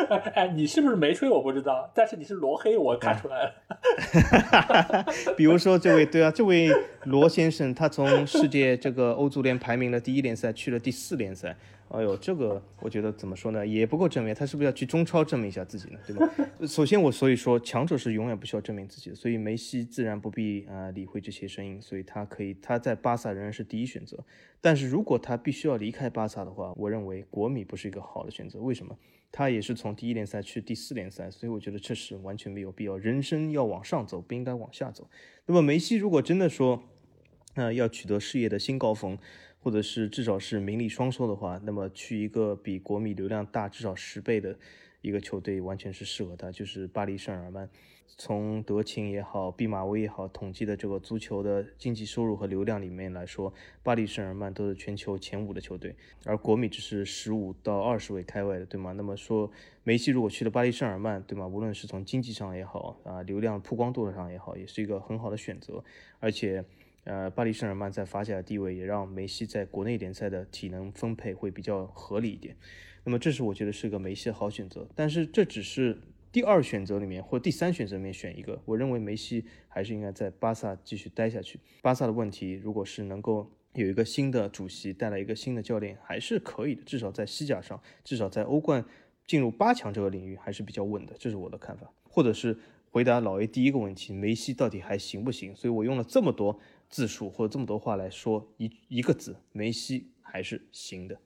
[0.34, 1.28] 哎，你是不是没吹？
[1.28, 3.52] 我不知道，但是你是罗黑，我看出来了。
[5.34, 6.68] 比如说这位，对啊，这位
[7.04, 11.56] 罗先生，他从世界这个欧足联排名的第一联赛去了第四联赛。
[11.94, 14.34] 哎呦，这个我觉得怎么说呢，也不够证明。
[14.34, 15.98] 他是不是要去中超证明一下自己呢？
[16.06, 16.28] 对吧？
[16.66, 24.18] 首先我所以说，强者是永远不需要证明自己的，所以梅西自然不必啊理会这些声音，所以他可以他在巴萨仍然是第一选择。
[24.60, 28.58] 但是如果他必须要离开巴萨的话，我认为国米不是一个好的选择。
[28.60, 28.96] 为什么？
[29.30, 32.96] 他也是从第一联赛去第四联赛，所以我觉得这是完全没有必要。
[32.96, 35.08] 人生要往上走，不应该往下走。
[35.46, 36.84] 那么梅西如果真的说，
[37.54, 39.18] 呃，要取得事业的新高峰，
[39.64, 44.54] 或者是至少是名利双收的话，那么去一个比国米流量大至少十倍的
[45.00, 47.70] 一个球队，完全是适合他，就是巴黎圣日耳曼。
[48.16, 55.96] 从德勤也好，毕马威也好，统计的这个足球的经济收入和流量里面来说，巴黎圣日耳曼都是全球前五的球队，
[56.26, 58.92] 而国米只是十五到二十位开外的，对吗？
[58.92, 59.50] 那么说，
[59.82, 61.46] 梅西如果去了巴黎圣日耳曼，对吗？
[61.48, 65.82] 无论是从经济上也好，啊，流量曝光度上也好，也是一个很好的选择。
[66.20, 66.64] 而且，
[67.04, 72.56] 呃，巴黎圣日耳曼在法甲的地位也让梅西在国内联赛的体能分配会比较合理一点。
[73.04, 74.88] 那么，这是我觉得是个梅西的好选择。
[74.94, 75.98] 但是，这只是。
[76.32, 81.60] 第二选择里面或第三选择里面选一个，我认为梅西还是应该在巴萨继续待下去。
[81.80, 86.82] 巴萨的问题，如果是能够有一个新的主席带来一个新的教练，还是可以的。
[86.82, 88.84] 至少在西甲上，至少在欧冠
[89.28, 91.88] 进入八强这个领域还是比较稳的，这是我的看法。
[92.02, 92.58] 或者是
[92.90, 95.54] 回答老 A 第一个问题，梅西到底还行不行？
[95.54, 101.16] 所以我用了这么多字数或者这么多话来说一一个字，梅西还是行的。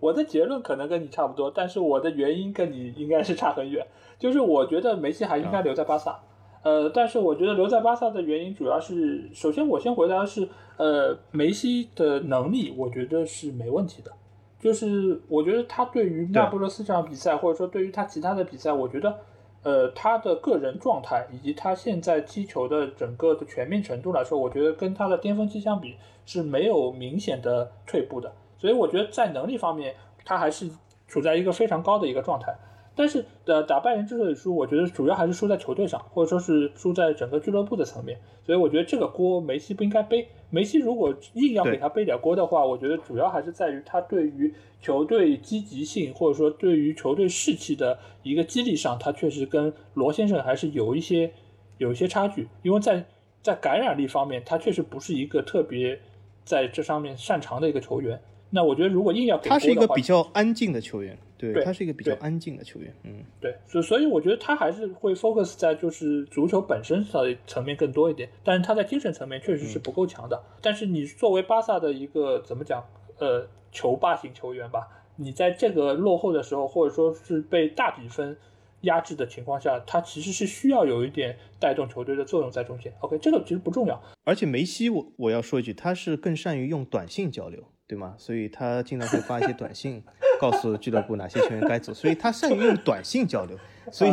[0.00, 3.86] 我的结论可能跟你差不多，但是我的原因跟你应该是差很远。
[4.18, 6.20] 就是我觉得梅西还应该留在巴萨，
[6.62, 14.10] 呃，但是我觉得留在巴萨的原因主要是，首先我先回答是，呃，梅西的能力我觉得是没问题的，
[14.58, 19.20] 就是我觉得他对于那不勒斯这场比赛，或者说对于他其他的比赛，我觉得，
[19.62, 29.94] 呃，他的个人状态以及他现在击球的整个的全面程度来说，我觉得跟他的巅峰期相比是没有明显的退步的，所以我觉得在能力方面，
[30.24, 30.70] 他还是
[31.06, 32.54] 处在一个非常高的一个状态。
[32.98, 38.18] 但是，呃，打败人之所以输，我觉得主要还是输在球队上，或者说是输在整个俱乐部的层面。
[38.44, 40.26] 所以，我觉得这个锅梅西不应该背。
[40.50, 51.30] 梅西如果硬要给他背点锅的话，我觉得主要还是在于他对于球队积极性，或者说对于球队士气的一个激励上，他确实跟罗先生还是有一些
[51.76, 52.48] 有一些差距。
[52.64, 53.06] 因为在
[53.40, 56.00] 在感染力方面，他确实不是一个特别
[56.44, 58.20] 在这上面擅长的一个球员。
[58.50, 61.18] 那我觉得，如果硬要给他是一个比较安静的球员。
[61.38, 70.42] 对他是一个比较安静的球员，嗯，对，所所以我觉得他还是会 focus 在就是足球本身的层面更多一点，但是他在精神层面确实是不够强的。
[70.60, 72.84] 但是你作为巴萨的一个怎么讲，
[73.20, 78.36] 呃，球霸型球员吧，你在这个落后的时候，或者说是被大比分
[78.80, 82.92] 压制的情况下，他其实是需要有一点带动球队的作用在中间。
[82.98, 84.02] OK，这个其实不重要。
[84.24, 88.14] 而且梅西，我我要说一句，他是更善于用短信交流，对吗？
[88.18, 90.04] 所以他经常会发一些短信，
[90.38, 93.58] 告诉俱乐部哪些球员该走，所以他善于用短信交流。
[93.90, 94.12] 所以，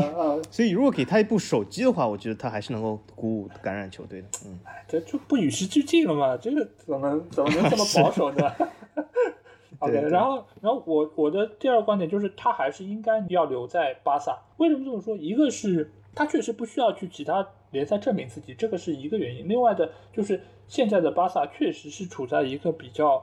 [0.50, 4.28] 所以如果给他一部手机的话，我觉得他还是能够鼓舞、感染球队的。
[4.46, 4.58] 嗯，
[4.88, 6.38] 这就不与时俱进了嘛？
[6.38, 8.50] 这个怎么怎么能这么保守呢？
[9.80, 14.40] OK，然后，然后我我的第二个观点就是，他还是应该要留在巴萨。
[14.56, 15.18] 为什么这么说？
[15.18, 19.50] 一个是他确实不需要去其他联赛证明自己，这个是一个原因。
[19.50, 23.22] 另外的，就是现在的巴萨确实是处在一个比较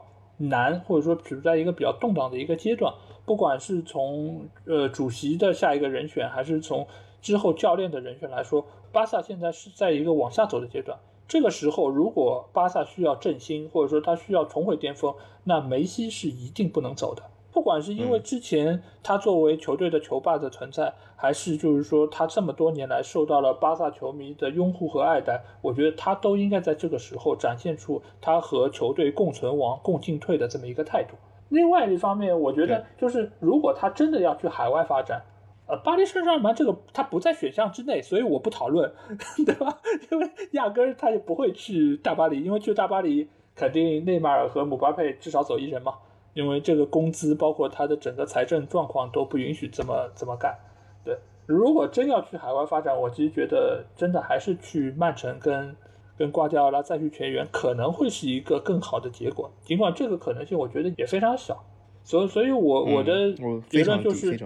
[0.49, 2.93] 难，或者说处在一个比较动荡的一个阶段。
[3.25, 6.85] 不管是从呃主席的下一个人选，还是从
[7.21, 10.99] 之后教练的人选来说，巴萨现在是在一个往下走的阶段。
[11.25, 17.23] 这个时候，如果巴萨需要振兴，或者说他需要重回巅峰，那梅西是一定不能走的。
[17.53, 31.15] 不管是因为之前他作为球队的球霸的存在，还是就是说他这么多年来受到了巴萨球迷的拥护和爱戴，我觉得他都应该在这个时候展现出他和球队共存亡、共进退的这么一个态度。
[31.49, 35.21] 另外一方面，我觉得就是如果他真的要去海外发展。
[35.65, 38.91] 呃，巴黎圣日耳曼这个他不在选项之内，所以我不讨论，
[39.45, 39.79] 对吧？
[40.11, 45.93] 因为压根儿他也不会去大巴黎，因为去大巴黎肯定内马尔和姆巴佩至少走一人嘛，
[46.33, 50.57] 因为这个工资包括他的整个财政状况都不允许这么这么干。
[51.03, 55.75] 对，如果真要去海外发展，我其实觉得真的还是去曼城跟
[56.17, 61.63] 跟瓜迪奥拉再去全员可能会是一个更好的结果，尽管这个可能性我觉得也非常小。
[62.05, 63.33] 所以，所以我我的
[63.69, 64.37] 结论就是，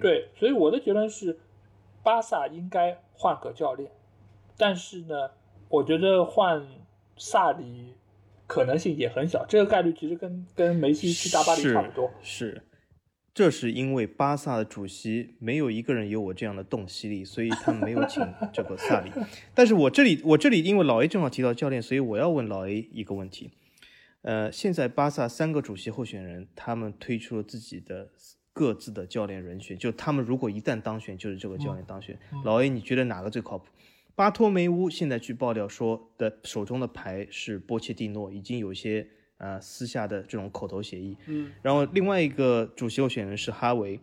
[0.00, 1.38] 对，所以我的结论是，
[2.02, 3.90] 巴萨应该换个教练，
[4.56, 5.30] 但是呢，
[5.68, 6.66] 我觉得换
[7.18, 7.94] 萨里
[8.46, 12.10] 可能性也很小，这个概率其实跟跟梅西去大巴黎差不多。
[12.22, 12.62] 是，
[13.32, 19.10] 这是因为巴萨的主席没有一个人有我这样的洞悉力，所以他没有请 这个萨里。
[19.54, 23.50] 但是我这里，我这里因为老 A 正好提到教练，所以我要问老 A 一个问题。
[24.22, 28.08] 呃，现在巴萨三个主席候选人，他们推出了自己的
[28.52, 32.18] 各自的教练人选，就他们如果一旦当选，就是这个教练当选。
[32.44, 33.66] 老 A，你觉得哪个最靠谱？
[34.16, 39.06] 巴托梅乌现在据爆料说的手中的牌是波切蒂诺，已经有一些
[39.38, 41.16] 呃私下的这种口头协议。
[41.26, 44.00] 嗯，然后另外一个主席候选人是哈维，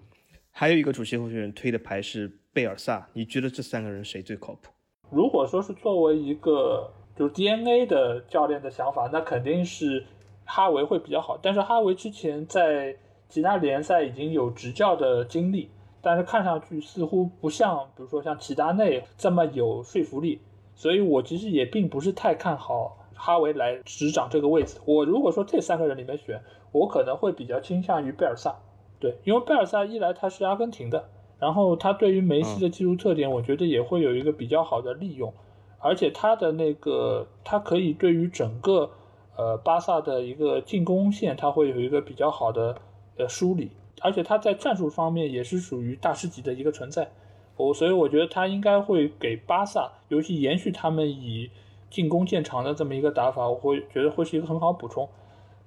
[0.50, 3.08] 还有一个主席候选人推的牌是贝尔萨。
[3.14, 4.72] 你觉得这三个人谁最靠谱？
[5.10, 6.94] 如果说是作为一个。
[7.14, 10.06] 就是 DNA 的教练的想法，那肯定是
[10.46, 11.38] 哈维会比较好。
[11.40, 12.96] 但是哈维之前在
[13.28, 15.70] 其他联赛已经有执教的经历，
[16.02, 20.42] 但是看上去似乎不像，比如说像齐达内这么有说服力。
[20.74, 24.80] 所以我其实也并不是太看好哈维来执掌这个位置。
[24.86, 28.56] 我如果说这三个人里面选，我可能会比较倾向于贝尔萨。
[29.00, 35.32] 对，因为贝尔萨一来他是阿根廷的，然后他对于梅西的技术特点，我觉得也会有一个比较好的利用。
[35.80, 38.92] 而且他的那个，他可以对于整个，
[39.36, 42.76] 呃，巴萨的一个进攻线，他会有一个比较好的
[43.18, 43.72] 呃梳理。
[44.02, 47.10] 而且他在战术方面也是属于大师级的一个存在。
[47.58, 51.50] 我所以我觉得他应该会给巴萨，尤其延续他们以
[51.90, 55.08] 进攻见长的这么一个打法，我会觉得会是一个很好补充。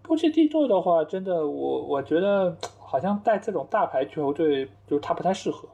[0.02, 5.68] 波切蒂诺的话，真的我我觉得好像带这种大牌球队，就是他不太适合。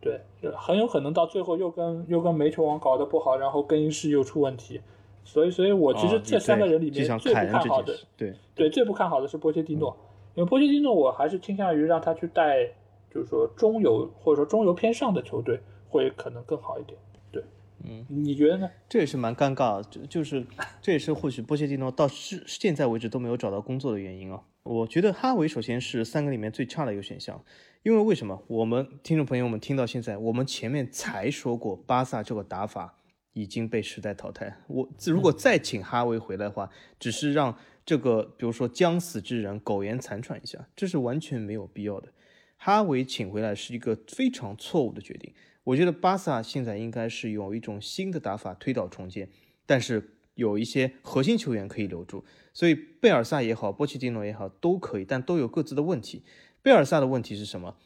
[0.00, 0.20] 对，
[0.56, 4.80] 很有可能到最后又跟又跟煤球王搞得不好，然后更衣室又出问题，
[5.24, 9.96] 所以，所以我其实这三个人里面最不看好的，对对，最不看好的是波切蒂诺，
[10.36, 12.64] 因为波切蒂诺我还是倾向于让他去带，
[13.10, 16.96] 就是说中游或者说中游偏上的球队会可能更好一点。
[17.32, 17.42] 对，
[17.82, 18.70] 嗯，你觉得呢？
[18.86, 20.46] 这也是蛮尴尬，就就是
[20.82, 24.42] 这也是或许波切蒂诺到是现在为止都没有找到工作的原因啊。
[24.62, 27.42] 我觉得哈维首先是三个里面最差的一个选项。
[27.82, 32.92] 因为为什么我们听众朋友们听到现在，我们前面才说过巴萨这个打法
[33.32, 34.58] 已经被时代淘汰。
[34.66, 36.68] 我如果再请哈维回来的话，
[36.98, 42.12] 只是让这个比如说将死之人苟延残喘一下，这是完全没有必要的。
[42.58, 45.32] 哈维请回来是一个非常错误的决定。
[45.62, 49.28] 我觉得巴萨现在应该是有一种新的打法推倒重建，
[49.64, 56.24] 但是有一些核心球员可以留住，所以贝尔萨也好，波切蒂诺也好都可以，但都有各自的问题。
[56.62, 57.76] 贝尔萨的问题是什么？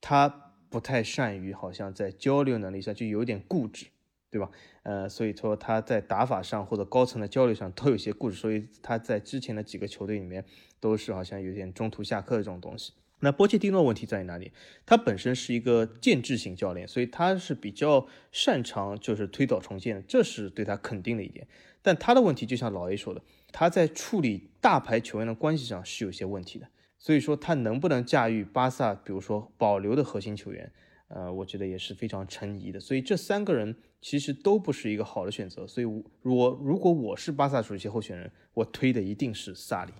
[0.00, 3.86] 他不太善于，好像在交流能力上就有点固执，
[4.30, 4.48] 对吧？
[4.84, 10.44] 呃，所以说他在打法上或者高层的交流上都有些固执，所以他在之前的几个球队里面
[10.78, 12.92] 都是好像有点中途下课的这种东西。
[13.22, 14.50] 那波切蒂诺问题在于哪里？
[14.86, 21.46] 他本身是一个建制型教练，所以他是比较擅长就是推倒重建，这是对他肯定的一点。
[21.82, 23.20] 但他的问题就像老 A 说的，
[23.52, 26.68] 他在处理大牌球员的关系上是有些问题的。
[26.98, 30.72] 所以说他能不能驾驭巴萨，比如说保留的核心球员，
[31.08, 32.80] 呃，我觉得也是非常成疑的。
[32.80, 35.66] 所以这三个人其实都不是一个好的选择。
[35.66, 35.86] 所以，
[36.22, 39.92] 我如果我是巴萨主席候选人，我推的一定是萨里。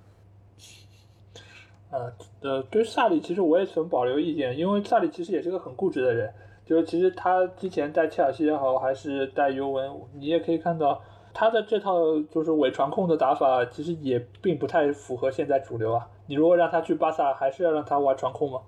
[1.90, 6.32] 呃呃，对萨里其实我也存保留意见，因为萨里其实也是个很固执的人。
[6.64, 11.02] 就是其实他之前带切尔西也好，还是带尤文，你也可以看到
[11.34, 11.98] 他的这套
[12.30, 16.08] 就是伪传控的打法，其实也并不太符合现在主流啊。
[16.26, 18.60] 你如果让他去巴萨，还是要让他玩传控吗？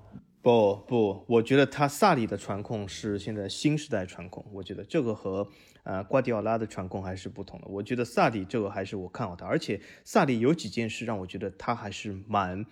[0.42, 5.48] 不不，我觉得他萨里的传控是现在新时代传控，我觉得这个和
[5.84, 7.66] 呃瓜迪奥拉的传控还是不同的。
[7.68, 12.66] 我觉得萨里这个还是我看好他，而且萨里有几件事让我觉得他还是蛮。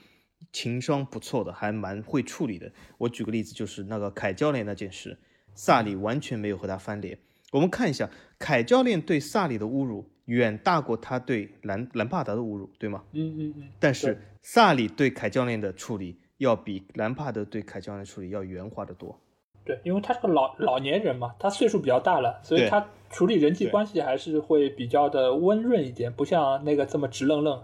[0.53, 2.73] 情商不错的，还蛮会处理的。
[2.97, 5.18] 我举个例子，就是那个凯教练那件事，
[5.55, 7.18] 萨里完全没有和他翻脸。
[7.53, 8.09] 我们看一下，
[8.39, 13.05] 凯教练对萨里的侮辱远大过他对兰兰帕达的侮辱，对吗？
[13.12, 13.68] 嗯嗯嗯。
[13.79, 19.18] 但是萨里对凯教练的处理要比兰帕德对凯教练处理要圆滑的多。
[19.62, 27.62] 对，因为他是个老老年人嘛，他岁数比较大了，所以他处理人际关系还是会比较的温润一点，不像那个这么直愣愣。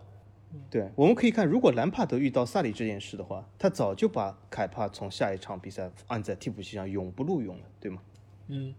[0.71, 8.03] 对，我们可以看，如果兰帕德遇到萨里这件事的话，他早就把凯帕从下一场比赛按在替补席上，永不录用了，对吗？
[8.49, 8.75] 嗯，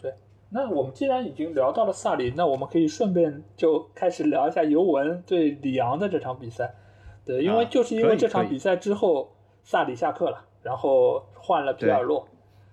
[0.00, 0.12] 对。
[0.50, 6.74] 那我们既然已经聊到了萨里，那我们可以顺便就开始聊一下尤文对里昂的这场比赛。
[7.24, 9.35] 对，因为就是因为这场比赛之后，
[9.66, 12.26] 萨里下课了，然后换了皮尔洛。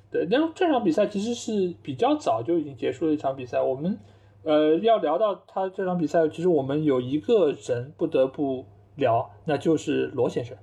[0.09, 3.99] 对，那这场比赛其实是比较早就已经结束了一场比赛，我们。
[4.45, 8.65] 呃，要聊到他这场比赛，其实我们有一个人不得不
[8.95, 10.57] 聊，那就是罗先生，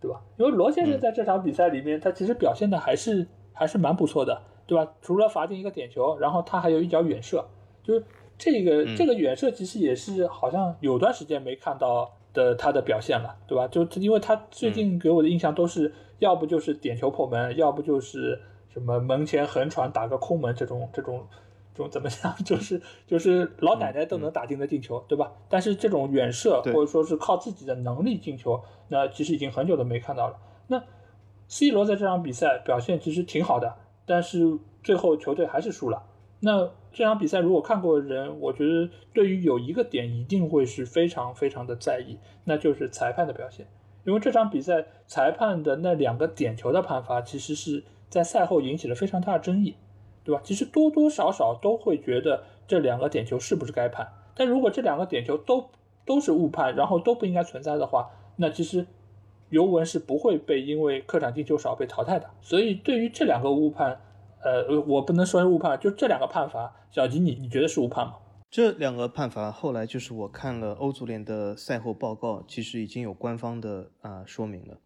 [0.00, 0.22] 对吧？
[0.38, 4.90] 因为罗先生在这场比赛里面，他其实表现的还是还是蛮不错的，对吧？
[5.02, 7.44] 除了罚进一个点球，然后他还有一脚远射，
[7.82, 8.02] 就是
[8.38, 13.66] 这个这个远射其实也是好像有段时间没看到的他的表现了，对吧？
[13.68, 21.38] 就因为他最近给我的印象都是要不就是点球破门，要不就是什么门前横传打个空门这种这种这。
[21.78, 25.30] 种怎么讲， 就是就是老奶奶都能打进的进球，对吧？
[25.48, 30.36] 但是这种远射或者说是靠自己的能力进球，那其实已经很久都没看到了。
[30.66, 30.82] 那
[31.46, 36.02] C 罗在这场比赛表现其实挺好的，但是最后球队还是输了。
[36.40, 43.66] 那这场比赛如果看过的人，我觉得对于有一个点一定会是非常非常的在意，那就是裁判的表现。
[44.04, 49.74] 因为这场比赛裁判的那两个点球的判罚，其实是在赛后引起了非常大的争议。
[50.24, 50.42] 对吧？
[50.44, 54.06] 其实多多少少都会觉得这两个点球是不是该判。
[54.34, 55.70] 但如果这两个点球都
[56.04, 58.86] 都是误判，然后都不应该存在的话，那其实
[59.48, 62.28] 尤文是不会被因为客场进球少被淘汰的。
[62.42, 64.02] 所以对于这两个误判，
[64.42, 68.14] 呃，我不能说是误判，就这两个判罚，小吉你你觉得是误判吗？
[68.50, 74.78] 这两个判罚后来就是我看了欧足联的赛后报告，其实已经有官方的啊说明了。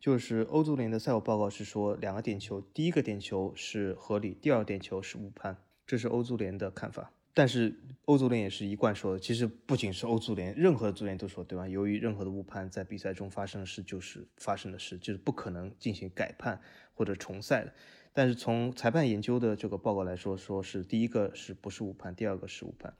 [0.00, 7.10] 就是欧足联的赛后报告是说，两个点球，第一个点球是合理，第二个点球是误判，这是欧足联的看法。
[7.32, 7.74] 但是
[8.04, 11.66] 欧足联也是一贯说的，其实不仅是欧足联，任何的足联都说，对吧？
[11.66, 16.60] 由于任何的误判在比赛中发生的事就是发生的事，就是不可能进行改判
[16.94, 17.72] 或者重赛的。
[18.14, 22.94] 但是从裁判研究的这个报告来说，说是第一个是不是误判，第二个是误判。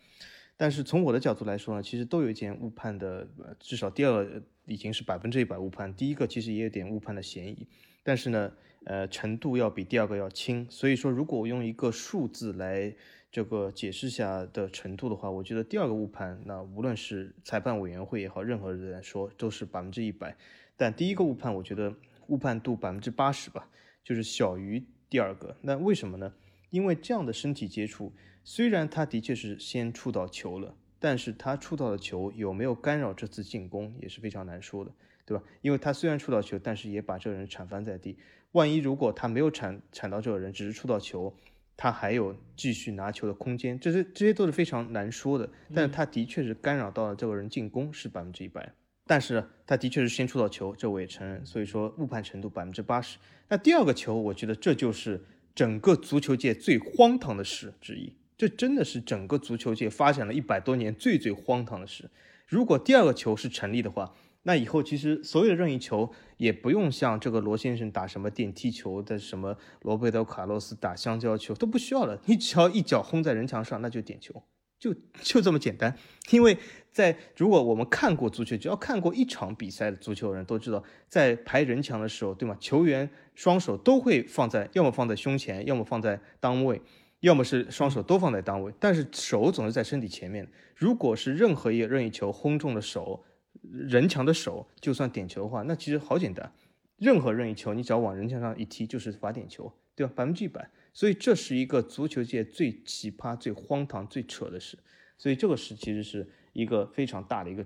[0.57, 3.27] 但是从我的角度来说呢，其实都有一件误判的，
[3.59, 7.67] 至少第二个已经是百分之一百误判，第一个其实也有点误判的嫌疑，
[8.03, 8.53] 但是呢，
[8.85, 10.67] 呃，程度要比第二个要轻。
[10.69, 12.95] 所以说，如果我用一个数字来
[13.31, 20.37] 这个解释下的程度的话，我觉得第二个误判，那无论是裁判委员会也好，任何人来说都是百分之一百。
[20.77, 21.93] 但第一个误判，我觉得
[22.29, 23.69] 误判度百分之八十吧，
[24.05, 24.85] 就是小于
[25.15, 25.57] 第二个。
[25.61, 26.33] 那为什么呢？
[26.71, 28.13] 因为这样的身体接触。
[28.43, 34.91] 虽然他的确是先触到球了，但是他触到的球有没有干扰这次进攻也是非常难说的，
[35.25, 35.45] 对吧？
[35.63, 38.19] 因为他虽然触到球，但是也把这个人铲翻在地。
[38.51, 41.33] 万一如果他没有铲铲到这个人，只是触到球，
[41.77, 45.49] 他还有继续拿球的空间，这些这些都是非常难说的。
[45.73, 48.75] 但是他的确是干扰到了这个人进攻，是百分之一百。
[49.07, 51.45] 但是他的确是先触到球，这我也承认。
[51.45, 53.19] 所以说误判程度百分之八十。
[53.49, 55.23] 那第二个球，我觉得这就是
[55.55, 58.13] 整个足球界最荒唐的事之一。
[58.37, 62.11] 这真的是整个足球界发展了一百多年最最荒唐的事。
[62.47, 72.21] 如果第二个球是成立的话，那以后其实所有的任意球也不用像这个罗先生打什么电梯球的，什么罗贝托卡洛斯打香蕉球都不需要了。
[72.27, 74.43] 你只要一脚轰在人墙上，那就点球，
[74.85, 75.97] 就就这么简单。
[76.31, 76.59] 因为
[76.93, 82.55] 在如果我们看过足球，只要看过一场比赛的足球人都知道，在排人墙的时候，对吗？
[82.61, 86.83] 球员双手都会放在，要么放在胸前，要么放在裆位。
[87.21, 90.47] 要么是双手都放在裆位，但是手总是在身体前面。
[90.77, 93.25] 如果是任何一个任意球轰中了手，
[93.63, 96.53] 人墙的手，就算点球的话，那其实好简单。
[96.99, 99.73] 任何任意球，你只要往人墙上一踢，就是罚点球。
[99.97, 100.13] 对吧？
[100.15, 100.69] 百分之一百。
[100.95, 104.79] 所以这是一个足球界最奇葩、最荒唐、最扯的事。
[105.19, 107.65] 所以这个事其实是一个非常大的一个，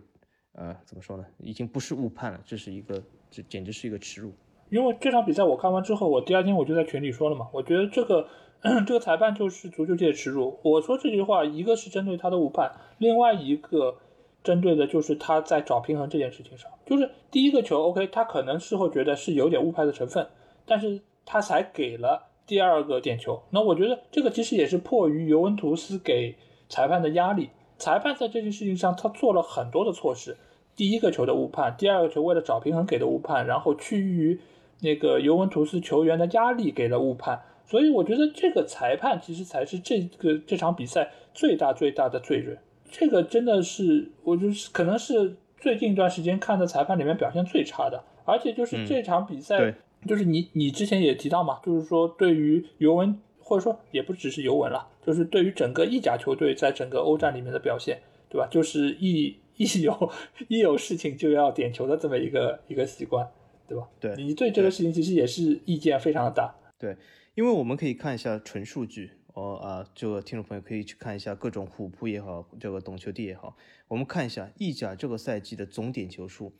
[0.53, 1.25] 呃，怎么说呢？
[1.39, 4.33] 已经不是误判了，这是一个，这简直是一个耻辱。
[4.71, 8.29] 因为这场比赛我看完之后，我第二天我就在群里说了嘛，我觉得这个
[8.87, 10.59] 这个裁判就是足球界的耻辱。
[10.63, 13.99] 我说这句话，一个是针对他的误判，另外一个
[14.45, 16.71] 针对的就是他在找平衡这件事情上。
[16.85, 20.29] 就是第一个球，OK，他可能事后觉得是有点误判的成分，
[20.67, 23.41] 但是他才给了第二个点球。
[23.51, 26.35] 那我觉得这个其实也是迫于尤文图斯给
[26.69, 27.51] 裁判的压力。
[27.79, 30.37] 裁判在这件事情上他做了很多的措施，
[30.75, 34.41] 第一个球的误判，第二个球为了找平衡给的误判，然后趋于。
[34.81, 42.57] 那个尤文图斯球员的压力给了误判，所以我觉得这个裁判其实才是这个这场比赛最大最大的罪人。
[42.89, 48.05] 这个真的是，我就是可能是最近一段时间看的裁判里面表现最差的。
[48.25, 49.75] 而且就是这场比赛，
[50.07, 58.47] 就是你你之前也提到嘛，就是说对于尤文或者说也不只是尤文了，就是对于整个意甲球队在整个欧战里面的表现，对吧？
[58.51, 60.13] 就是一一有
[60.49, 63.29] 一有事情就要点球的这么一个一个习惯。
[63.69, 63.87] 对吧？
[64.01, 66.55] 对你对这个事情其实也是意见非常的大。
[66.79, 66.97] 对，
[67.35, 73.55] 因为我们可以看一下纯数据，哦啊，这个听众朋友可以去看一下各种虎扑也好，这个懂球帝也好，
[73.87, 76.51] 我们看一下意甲这个赛季的总点球数，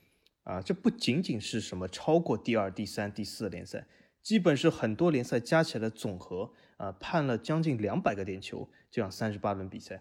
[0.49, 3.87] 啊，这不仅仅是什么超过第二、第三、第四联赛，
[4.23, 10.01] 基本是很多联赛加起来的总和，啊，判了将近两百个点球，这样三十八轮比赛。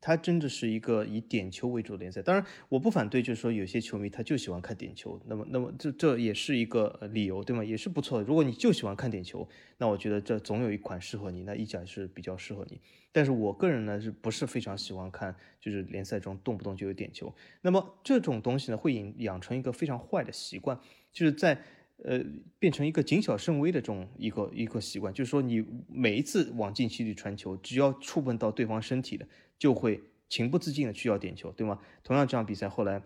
[0.00, 7.64] 它真的是一个以点球为主的联赛，当然我不反对，就是说有些球迷他就喜欢看点球，那么那么这这也是一个理由，对吗？
[7.64, 8.24] 也是不错的。
[8.24, 12.80] 如果你就喜欢看点球，那我觉得这总有一款适合你，那意甲是比较适合你。
[13.10, 20.78] 但是我个人呢是不是非常喜欢看，就是联赛中动不动就有点球，那么这种东西呢会引养成一个非常坏的习惯，
[21.12, 21.60] 就是在
[22.04, 22.22] 呃
[22.58, 29.26] 变成一个谨小慎微的这种一个一个习惯，就是说你每一次往禁区里传球，只要触碰到对方身体的。
[29.58, 31.80] 就会情不自禁的去要点球，对吗？
[32.02, 33.02] 同样这场比赛后来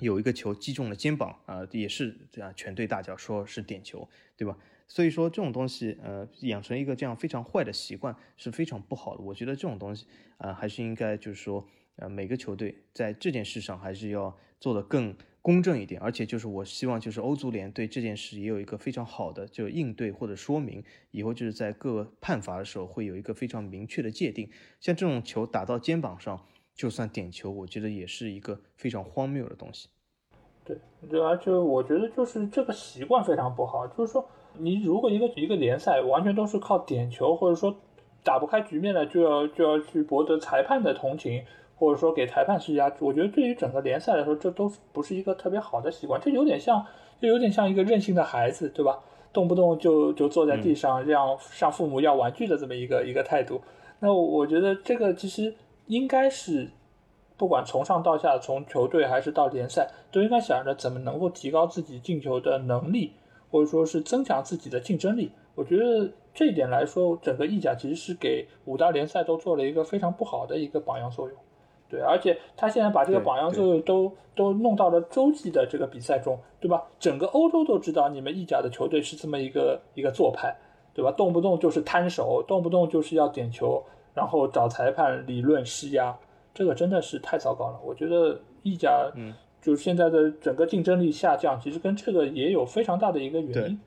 [0.00, 4.56] 有一个球击中了肩膀啊，也是这样，全队大叫说是点球，对吧？
[4.88, 9.22] 所以说这种东西，呃，养成一个这样非常坏的习惯是非常不好的。
[9.22, 10.06] 我觉得这种东西
[10.38, 11.66] 啊，还是应该就是说，
[11.96, 15.16] 呃，每个球队在这件事上还是要做的更。
[15.42, 24.48] 公正一点，而且就是我希望，就是欧足联对这件事也有一个非常好的就应对或者说明，以后就是在各判罚的时候会有一个非常明确的界定。
[24.78, 26.40] 像这种球打到肩膀上
[26.76, 29.88] 就算点球，我觉得也是一个非常荒谬的东西。
[30.64, 30.78] 对，
[31.10, 34.24] 对而且我觉得就是这个习惯非常不好，就是说
[34.58, 37.76] 你如果一个一个联赛完全都是靠点球，或者说
[38.22, 41.42] 打不开局面了，就要就要去博得裁判的同情。
[41.82, 46.20] 或者说给裁判施压，我觉得对于整个联赛来说，这都不是一个特别好的习惯。
[46.20, 46.86] 这有点像，
[47.20, 49.00] 就有点像一个任性的孩子，对吧？
[49.32, 53.60] 动不动就就坐在地上，让向父母要玩具的这么一个一个态度。
[53.98, 55.52] 那我觉得这个其实
[55.88, 56.70] 应该是，
[57.36, 63.14] 不管从上到下，从球队还是到联赛，都应该想着怎么能够提高自己进球的能力，
[63.50, 65.32] 或者说是增强自己的竞争力。
[65.56, 71.36] 我觉得这一点来说，整个意甲其实是给五大联赛都做了一个非常不好的一个榜样作用。
[71.92, 76.82] 对，而且他现在把这个榜样作用都都弄到了洲际的这个比赛中，对吧？
[76.98, 80.56] 整个欧洲都知道你们意甲的球队是这么一个一个做派，
[80.94, 81.12] 对吧？
[81.12, 83.84] 动不动就是摊手，动不动就是要点球，
[84.14, 86.16] 然后找裁判理论施压，
[86.54, 87.78] 这个真的是太糟糕了。
[87.84, 93.78] 我觉得意甲，嗯，就现在的整个竞争力下降，其实跟这个也有非常大的一个原因。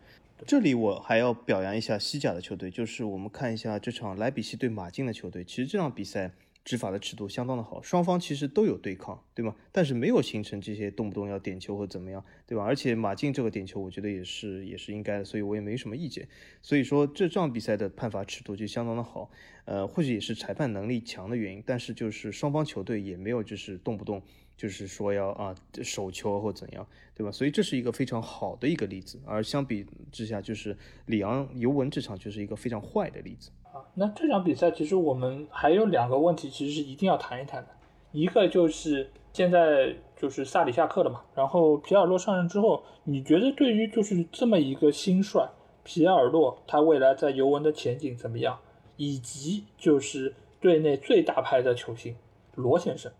[0.45, 6.31] 这里我还要表扬一下西甲的球队，就是我们看一下这场莱比锡对马竞的球队，其实这场比赛。
[6.65, 9.55] 执法的尺度相当的好，双方其实都有对抗，对吗？
[9.71, 12.63] 但是没有形成这些动不动要点球或怎么样，对吧？
[12.63, 16.27] 而且马竞这个点球，我觉得也是也是应该的，所以我也没什么意见。
[16.63, 19.29] 所以说这场比赛的判罚尺度就相当的好，
[19.65, 24.19] 呃，或许也是裁判能力强的原因，但是就是双方球队也没有就是动不动
[24.57, 27.31] 就是说要啊手球或怎样，对吧？
[27.31, 33.51] 所以这是一个非常好的一个例子，而相比之下，就是里昂尤文这场就是一个非常坏的例子。
[33.93, 37.69] 那这场比赛其实我们还有两个问题，其实是一定要谈一谈的。
[38.11, 45.49] 一个就是现在就是萨里下课了嘛，然后皮尔洛上任之后，你觉得对于就是这么一个新帅
[45.83, 48.57] 皮尔洛，他未来在尤文的前景怎么样？
[48.97, 52.15] 以及就是队内最大牌的球星
[52.55, 53.11] 罗先生，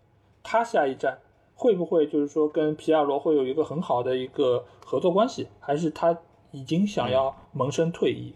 [0.42, 1.18] 他下一站
[1.54, 6.18] 会不会就是说跟皮尔洛会有一个很好的一个合作关系，还是他
[6.50, 8.34] 已经想要萌生退役？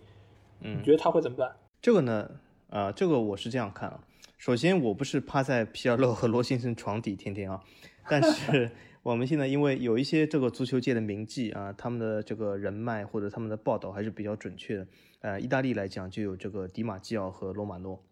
[0.60, 1.56] 嗯，你觉得他会怎么办？
[1.82, 2.30] 这个呢，
[2.68, 4.04] 啊，这个我是这样看啊。
[4.36, 7.62] 首先，我不是趴在皮尔洛和罗先生床底天天啊，
[8.06, 8.70] 但是
[9.02, 14.86] 我们现在因为有一些这个足球界的名记啊，他们的这个人脉或者他们的报道还是比较准确的。
[15.20, 18.02] 呃，意大利来讲就有这个迪马基奥和罗马诺，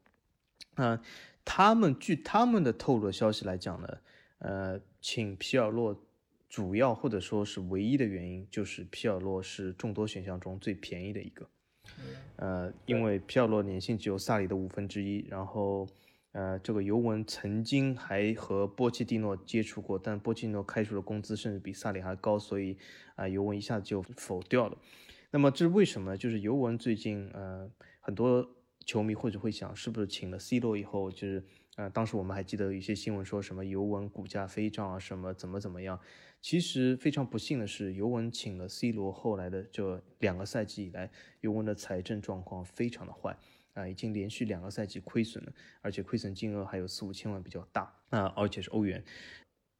[0.76, 0.98] 嗯，
[1.44, 3.98] 他们据他们的透露的消息来讲呢，
[4.38, 6.02] 呃，请皮尔洛
[6.48, 11.48] 主要或者说是唯一的原因就是皮尔洛是众多选项中最便宜的一个，
[12.36, 15.86] 呃，因为皮尔洛年薪只有萨里的五分之一，然后。
[16.32, 22.76] 呃，这个尤文曾经还和波切蒂诺接触过，但波切蒂诺开出的工资甚至比萨里还高，所以
[23.16, 24.76] 啊，尤文一下子就否掉了。
[25.30, 26.16] 那么这是为什么？
[26.16, 27.68] 就是尤文最近呃，
[27.98, 28.46] 很多
[28.84, 31.42] 球迷或者会想，是不是请了 C 罗以后，就是
[31.76, 35.98] 呃，当时我们还记得有一些新闻说什么尤文股价飞涨啊，什么怎么怎么样。
[36.40, 41.10] 其实非常不幸的是，尤文请了 C 罗后来的这两个赛季以来，
[41.40, 43.36] 尤文的财政状况非常的坏。
[43.74, 49.04] 啊，已经连续两个赛季亏损了，而且亏损金额还有四五千万，比较大啊，而且是欧元。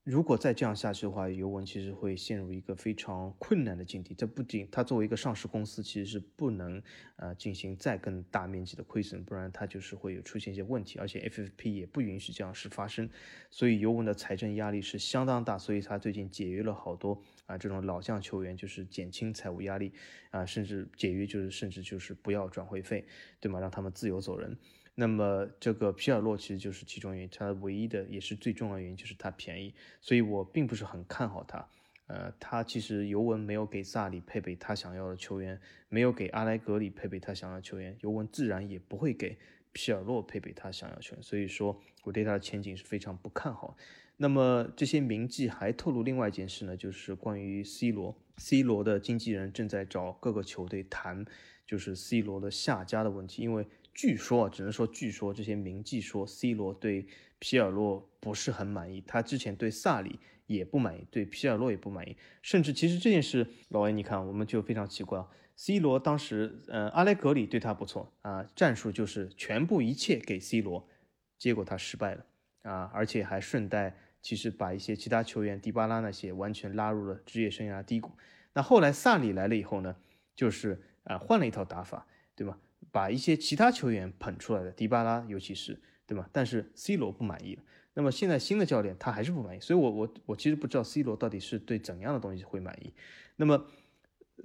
[0.08, 4.14] 如果再这样下去的话，尤文其实会陷入一个非常困难的境地。
[4.14, 6.82] 这不仅它作为一个上市公司，其实是不能
[7.16, 10.98] 呃进行再更大面积的亏损，不然它就是会有出现一些问题。
[10.98, 13.06] 而且 FFP 也不允许这样事发生，
[13.50, 15.58] 所以尤文的财政压力是相当大。
[15.58, 19.92] 所以他最近解约了好多啊这种老将球员，就是减轻财务压力
[20.30, 23.06] 啊，甚至解约就是甚至就是不要转会费，
[23.40, 23.60] 对吗？
[23.60, 24.56] 让他们自由走人。
[25.00, 31.64] 那么这个皮尔洛其实就是其中原因，它唯一的也是最重要的原因就是它便宜，所以我并不是很看好它。
[32.08, 39.38] 呃，他其实尤文没有给萨里配备他想要的球员，没有给阿莱格里配备他想要的球员，尤文自然也不会给
[39.72, 41.22] 皮尔洛配备他想要球员。
[41.22, 43.76] 所以说，我对他的前景是非常不看好。
[44.16, 51.24] 那么这些名记还透露另外一件事呢，就是关于 C 罗，C 罗的经纪人正在找各个球队谈，
[51.64, 53.64] 就是 C 罗的下家的问题，因为。
[53.98, 57.08] 据说，只能说据说，这些名记说，C 罗对
[57.40, 65.20] 皮尔洛不是很满意，他之前对萨里也不满意，对皮尔洛也不满意，甚至其实这件事，老魏你看，我们就非常奇怪
[65.56, 70.88] ，C 罗当时，呃，阿莱格里对他不错啊，战术就是全部一切给 C 罗，
[71.36, 72.24] 结果他失败了
[72.62, 78.12] 啊，而且还顺带其实把一些其他球员迪巴拉那些完全拉入了职业生涯低谷。
[78.52, 79.96] 那后来萨里来了以后呢，
[80.36, 82.56] 就是啊换了一套打法，对吗？
[82.90, 86.28] 把一些其他球员捧出来的，迪巴拉尤其是，对吗？
[86.32, 87.62] 但是 C 罗不满意了。
[87.94, 92.92] 那么现在新的教练他还是不满意，所以我我我其实不知道 C 罗到底是对怎样的东西会满意。
[93.36, 93.66] 那么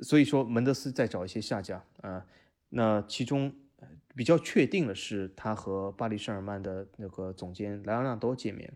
[0.02, 2.26] 所以说门德斯在找一些下家啊，
[2.70, 3.54] 那其中
[4.16, 8.74] 比较确定的是他和巴黎圣日耳曼的那个总监莱昂纳多见面。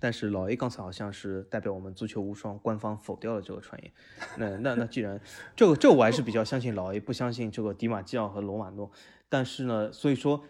[0.00, 3.92] 但是老 A 刚才好像是代表我们足球无双官方否掉了这个传言，
[4.38, 5.20] 那那那既然
[5.54, 8.90] 这个这我还是比较相信老 A，不相信这个迪马基奥和罗马诺。
[9.28, 10.42] 但是呢，所以说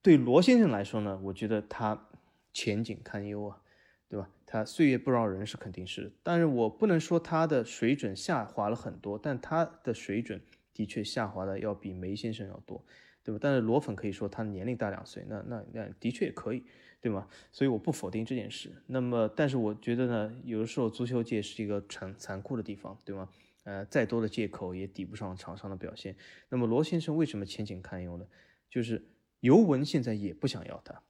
[0.00, 2.08] 对罗先生来说呢，我觉得他
[2.52, 3.60] 前景堪忧啊，
[4.08, 4.28] 对吧？
[4.46, 10.40] 他岁月不饶人是肯定是，但是我不能说他的水准下滑了很多，但他的水准
[10.74, 12.84] 的确下滑的要比梅先生要多，
[13.22, 13.38] 对吧？
[13.40, 16.64] 但是罗粉可以说他年龄大两岁，那那那的确也可以。
[17.02, 17.28] 对吗？
[17.50, 18.70] 所以我不否定这件事。
[18.86, 23.28] 那么，但是我觉得呢，有的时候足球界是一个残残酷的地方，对吗？
[23.64, 26.16] 呃，再多的借口也抵不上场上的表现。
[26.48, 28.24] 那么罗先生为什么前景堪忧呢？
[28.70, 29.04] 就是
[29.40, 31.02] 尤文现在也不想要他，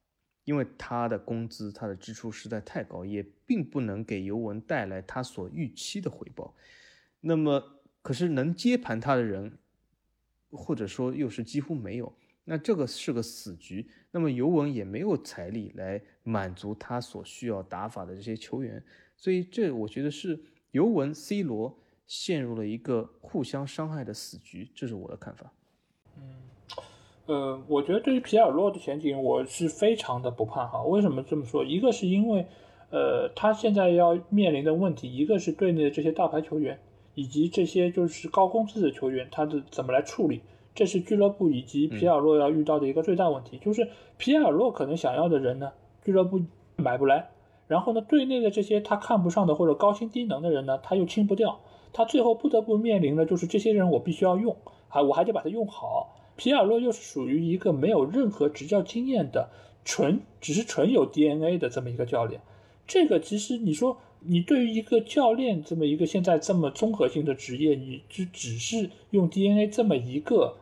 [0.45, 6.55] 因为他的工资、他的支出实在太高，也并不能给尤文带来他所预期的回报。
[7.20, 9.59] 那么，可是能接盘他的人，
[10.51, 12.14] 或者说又是几乎没有。
[12.45, 18.82] 那这个是个死局，那么尤文也没有财力来满足他所需要打法的这些球员，
[19.16, 20.40] 所以这我觉得是
[20.72, 25.53] 尤文 C 罗陷入了一个互相伤害的死局，这是我的看法。
[26.16, 26.22] 嗯，
[27.26, 30.84] 呃，我觉得对于皮尔洛的前景，我是非常的不看好。
[30.86, 31.64] 为什么这么说？
[31.64, 32.47] 一个是因为，
[32.90, 36.80] 呃，他现在要面临的问题，一个是队内的这些大牌球员，
[37.14, 40.43] 以及这些就是高工资的球员，他的怎么来处理？
[40.75, 45.73] 这是俱乐部以及皮尔洛要遇到的一个最大问题，就是皮尔洛可能想要的人呢，
[46.05, 46.41] 俱乐部
[46.77, 47.31] 买不来，
[47.68, 51.61] 然后呢，队内的这些他看不上的或者高薪低能的人呢，他又清不掉，
[51.93, 54.57] 他最后不得不面临的就是这些人我必须要用，
[54.89, 56.16] 还我还得把它用好。
[56.37, 59.51] 皮尔洛又是属于一个没有任何执教经验的
[59.85, 62.41] 纯，只是纯有 DNA 的这么一个教练，
[62.87, 63.99] 这个其实你说。
[64.25, 70.59] 你对于一个教练这么一个现在这么综合性的职业，你只只是用 DNA 这么一个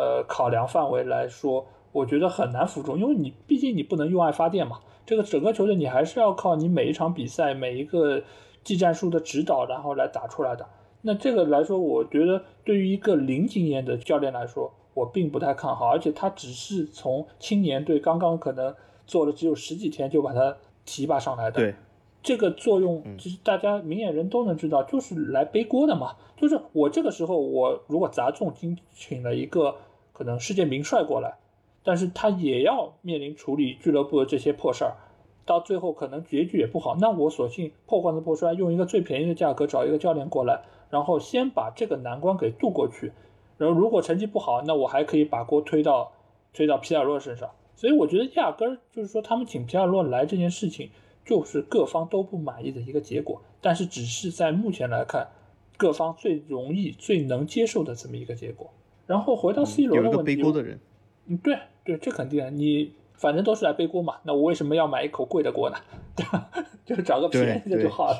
[0.00, 4.78] 呃考量范围来说，我觉得很难服众，因为你毕竟你不能用爱发电嘛。
[5.04, 8.22] 这个整个球队你还是要靠你每一场比赛每一个
[8.64, 10.66] 技战术的指导，然后来打出来的。
[11.02, 18.74] 那这个来说，我觉得对于一个零经验的教练来说，我并不太看好，而且他只是从青年队刚刚可能
[19.06, 21.60] 做了只有十几天就把他提拔上来的。
[21.60, 21.74] 对。
[22.22, 26.16] 这个作用其实大家明眼人都能知道，就是来背锅的嘛。
[26.36, 29.74] 就是我这个时候，我如果砸重金请了一个
[30.20, 31.38] 可能世界名帅过来，
[31.82, 34.92] 但是他也要面临处理俱乐部的这些破事儿，
[35.46, 36.94] 到最后可能结局也不好。
[37.00, 40.60] 那我索性破罐子破摔，用一个最便宜的价格找一个教练过来，
[40.90, 43.12] 然后先把这个难关给渡过去。
[43.56, 46.12] 然后如果成绩不好，那我还可以把锅推到
[46.52, 47.48] 推到皮尔洛身上。
[47.74, 50.90] 所以我觉得压根儿就是说，他们请皮尔洛来这件事情，
[51.24, 53.40] 就是各方都不满意的一个结果。
[53.62, 55.28] 但是只是在目前来看，
[55.78, 58.70] 各方最容易、最能接受的这么一个结果。
[59.10, 60.78] 然后回到 C 罗的问题，有背锅的人，
[61.26, 64.18] 嗯，对对，这肯定，你反正都是来背锅嘛。
[64.22, 65.76] 那我为什么要买一口贵的锅呢？
[66.14, 66.48] 对吧？
[66.86, 68.16] 就是找个便宜的就好了，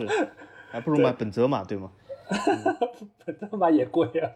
[0.69, 1.93] 还不如买本泽马，对吗？
[3.25, 4.31] 本泽马也贵啊。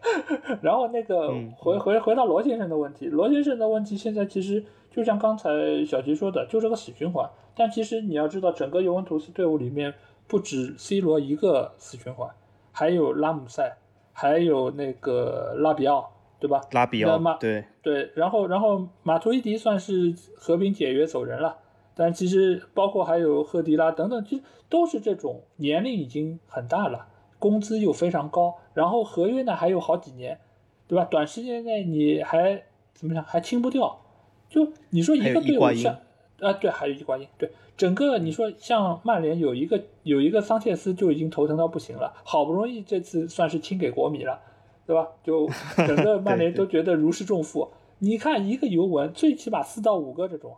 [0.61, 4.63] 然后那个回回回到罗先生的问题，罗先生的问题现在其实。
[4.95, 5.49] 就像刚才
[5.85, 7.29] 小吉说的，就是个死循环。
[7.53, 9.93] 但其实你要知道，整个尤文图斯队伍里面
[10.25, 12.29] 不止 C 罗一个死循环，
[12.71, 13.75] 还有拉姆塞，
[14.13, 16.61] 还有那个拉比奥，对吧？
[16.71, 18.11] 拉比奥，对对。
[18.15, 21.57] 然后然后马图伊迪算是和平解约走人了，
[21.95, 27.07] 但其实包括还有赫迪拉等等，其实都是这种年龄已经很大了，
[27.39, 30.39] 工资又非常高，然后合约呢还有好几年，
[30.87, 31.05] 对吧？
[31.05, 32.63] 短时间内你还
[32.93, 34.01] 怎么讲还清不掉。
[34.47, 35.97] 就你说一个队伍像
[36.39, 44.39] 啊，对，还有伊瓜因，对，整个你说像曼联有一个有一个桑切斯就已经头疼到不行了，好不容易这次算是清给国米了，
[44.85, 45.07] 对吧？
[45.23, 47.69] 就整个 曼联都觉得如释重负。
[47.99, 50.55] 你看一个尤文，最起码四到五个这种，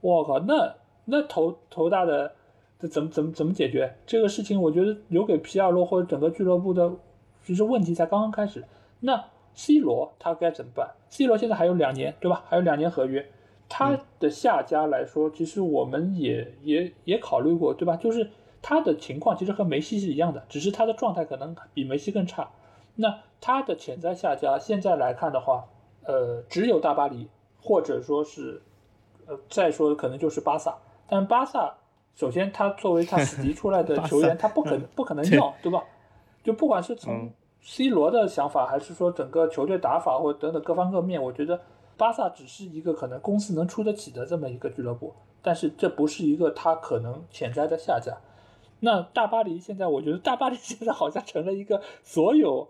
[0.00, 0.74] 我靠，那
[1.04, 2.32] 那头头大的
[2.78, 4.60] 这怎么怎么怎么解决这个事情？
[4.60, 6.90] 我觉得留给皮尔洛或者整个俱乐部的，
[7.44, 8.64] 其实问题才刚刚开始。
[9.00, 9.24] 那
[9.54, 12.44] C 罗他该怎么办？C 罗现在还有两年，对吧？
[12.48, 13.26] 还有两年合约。
[13.68, 17.96] 他的下家来说，其实我们也也也考虑过，对吧？
[17.96, 18.28] 就是
[18.60, 22.50] 他的情况其实和梅西是一样的，只是他的状态可能比梅西更差。
[22.96, 25.64] 那他的潜在下家现在来看的话，
[26.04, 27.28] 呃，只有大巴黎，
[27.60, 28.62] 或者说是，
[29.26, 30.76] 呃，再说可能就是巴萨。
[31.08, 31.74] 但巴萨
[32.14, 35.82] 首先他作为他死敌出来的 球员，他不可不可能要，对吧？
[36.42, 37.30] 就不管是从
[37.62, 41.60] C 罗的想法，还是说整个球队打法，或等等各方各面，我觉得。
[41.96, 45.12] 巴萨只是一个可能公司能出得起的这么一个俱乐部，
[45.42, 48.16] 但是这不是一个他可能潜在的下家。
[48.78, 52.66] 那大巴黎现在，我觉得大巴黎现在好像成了一个所有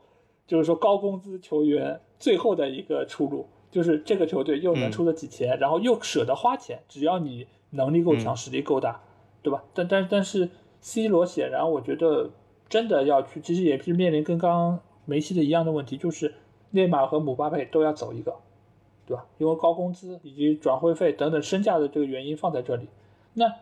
[0.50, 9.00] 就是说高工资球员最后的一个出路，就是这个球队又能出得起钱，然后又舍得花钱，只要你能力够强，实力够大，
[9.42, 9.62] 对吧？
[9.72, 12.30] 但但但是 C 罗显然，我觉得
[12.68, 16.34] 真的要去，其实也是面临跟刚刚梅西的一样的问题，就是
[16.72, 18.34] 内马尔和姆巴佩都要走一个。
[19.06, 19.26] 对吧？
[19.38, 22.86] 因为高工资以及转会费等等身价的这个原因放在这里，
[23.34, 23.52] 那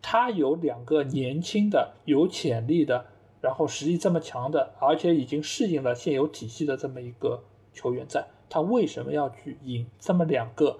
[0.00, 3.04] 他有两个年轻的、有潜力的，
[3.44, 10.78] 然后实力这么强的，而且已经适应了现有体系的这么一个球员，在他为什么要去引这么两个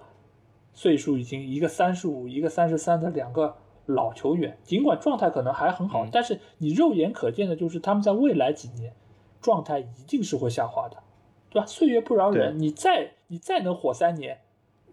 [0.72, 3.54] 岁数已经一个三十五、一个三十三的两个
[3.84, 4.56] 老球员？
[4.64, 8.94] 尽管状态可能还很好，但是你肉眼可见的就是他们在未来几年
[9.42, 10.96] 状态一定是会下滑的。
[11.50, 11.66] 对吧？
[11.66, 14.40] 岁月不饶人，你再你再能火三年，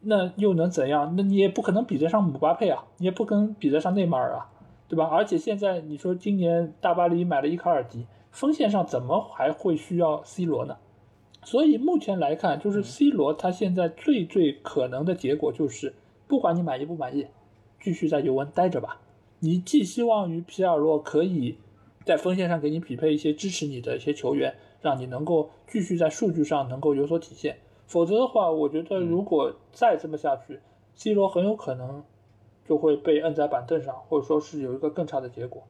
[0.02, 1.16] 那又能怎样？
[1.18, 4.51] 那你也不可能比得上姆巴佩啊，你也不可能比得上内马尔啊，
[4.92, 5.06] 对吧？
[5.06, 10.76] 而且现在你说今年大巴黎买了伊卡尔迪，锋线上怎么还会需要 C 罗呢？
[11.44, 15.94] 所以目前来看，就是 C 罗他现在最最可能的结果就是，
[16.28, 17.28] 不管你满意不满意，
[17.82, 19.00] 继续在尤文待着吧。
[19.40, 21.58] 你寄希望于皮尔洛可以
[22.04, 24.56] 在锋线上给你匹配一些支持你的一些球员。
[24.82, 30.60] 让你能够继续在数据上能够有所体现，否则的话，我觉得如果再这么下去
[30.96, 32.04] ，C 罗很有可能
[32.68, 35.64] 就会被摁在板凳上，或者说是有一个更差的结果。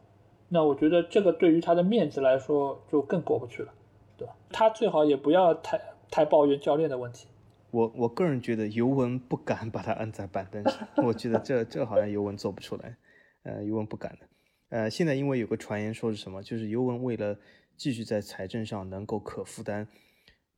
[0.50, 3.74] 那我觉得这个对于他的面子来说就更过不去了，
[4.18, 4.36] 对吧？
[4.50, 5.80] 他最好也不要太
[6.10, 7.28] 太抱怨教练的问题。
[7.72, 12.98] 我我个人觉得尤文不敢把他摁在板凳上， 我觉得这这好像尤文做不出来，
[13.44, 14.28] 呃，尤文不敢的。
[14.70, 17.38] 呃，现在因为有个传言说是什么，就是尤文为了。
[17.78, 19.88] 继续在财政上能够可负担，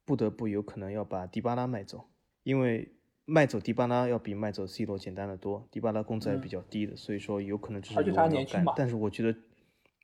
[0.03, 2.03] 不得不有可能要把迪巴拉卖走，
[2.43, 2.91] 因为
[3.25, 8.65] 卖走迪巴拉要比卖走 C 罗简单的多，迪巴拉工资还比较低的，所以说有可能这是有要干。
[8.75, 9.39] 但是我觉得，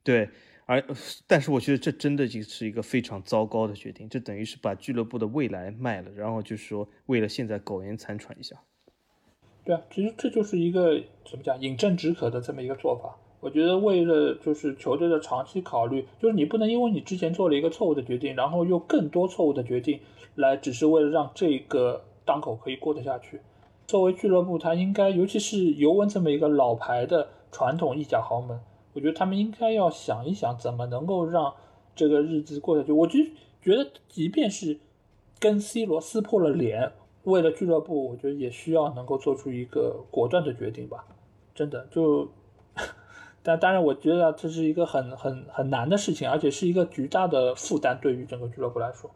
[0.03, 0.29] 对，
[0.65, 0.83] 而
[1.27, 8.55] 但是我觉得这真的就是一个非常糟糕的决定，这等于是把俱乐部的未来卖了，然后就是说为了现在苟延残喘一下。
[9.65, 13.17] 对啊，其实这就是一个怎么讲饮鸩止渴的这么一个做法。
[13.41, 20.01] 我觉得为了就是球队的长期考虑，就是你不能因为你之前做了一个错误的决定，然后又更多错误的决定，
[20.35, 23.41] 来只是为了让这个档口可以过得下去。
[23.87, 28.59] 作为俱乐部，它应该，尤其是尤文这么一个老牌的传统意甲豪门，
[28.93, 31.51] 我觉得他们应该要想一想，怎么能够让
[31.95, 32.91] 这个日子过下去。
[32.91, 33.17] 我就
[33.63, 34.79] 觉得，即便是
[35.39, 36.91] 跟 C 罗撕破了脸，
[37.23, 41.03] 为了俱乐部，我觉得也需要能够做出一个果断的决定吧。
[41.55, 42.29] 真的，就，
[43.41, 49.09] 但当然，我觉得这是一个很很很难的事情，而且是一个巨大的负担对于整个俱乐部来说。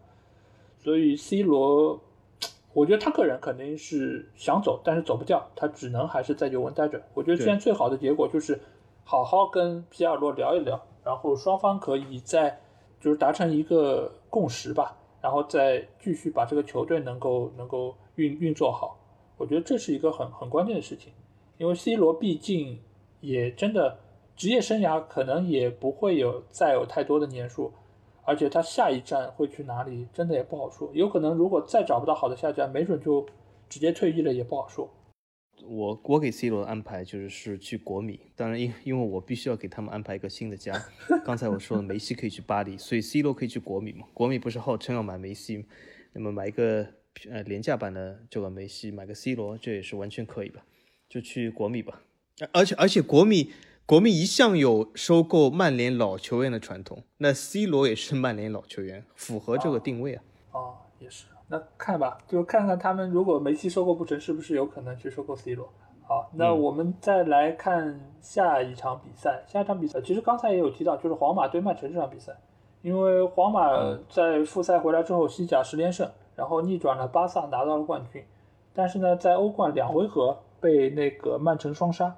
[0.80, 2.02] 所以 C 罗。
[2.74, 7.02] 我觉得他个人肯定是想走，但是走不掉，他只能还是在尤文待着。
[7.14, 8.60] 我觉得现在最好的结果就是
[9.04, 12.60] 好好跟皮尔洛聊一聊，然后双方可以再
[13.00, 18.98] 就是达成一个共识吧，然后再继续把这个球队能够能够运运作好。
[19.38, 21.14] 我觉得这是一个很很关键的事情，
[21.58, 22.80] 因为 C 罗毕竟
[23.20, 24.00] 也真的
[24.36, 27.72] 职业生涯可能也不会有再有太多的年数。
[28.26, 30.90] 而且他下一站会去哪里，真的也不好说。
[30.94, 33.26] 有可能如果再找不到好的下站，没准就
[33.68, 34.90] 直接退役了，也不好说。
[35.66, 40.74] 我我给 C 罗的安排就是是去国米，当然因因为我必须要给他们安排一个新的家。
[41.24, 44.08] 刚才我说了梅西可以去巴黎，所以 C 罗可以去国米嘛？
[44.14, 45.66] 国米不是号称要买梅西，
[46.12, 46.88] 那么买一个
[47.30, 50.66] 呃廉价版的这个梅西，买个 C 罗，这也是完全可以吧？
[51.08, 52.02] 就去国米吧。
[52.52, 53.52] 而且而且国米。
[53.86, 60.24] 国米一向有收购曼联老球员的传统，那 C 罗也是曼联老球员，符合这个定位啊。
[60.54, 61.26] 哦，也是。
[61.50, 65.68] 那看吧，就看看他们如果梅西收购不成，是不是有可能去收购 C 罗？
[66.08, 69.44] 好，那我们再来看下一场比赛。
[69.48, 72.34] 下一场比赛其实刚才也有提到，就是皇马对曼城这场比赛，
[72.84, 73.70] 因为皇马
[74.10, 78.24] 在复赛回来之后，西甲十连胜，然后逆转了巴萨，拿到了冠军。
[78.74, 82.16] 但是呢，在欧冠两回合被那个曼城双杀。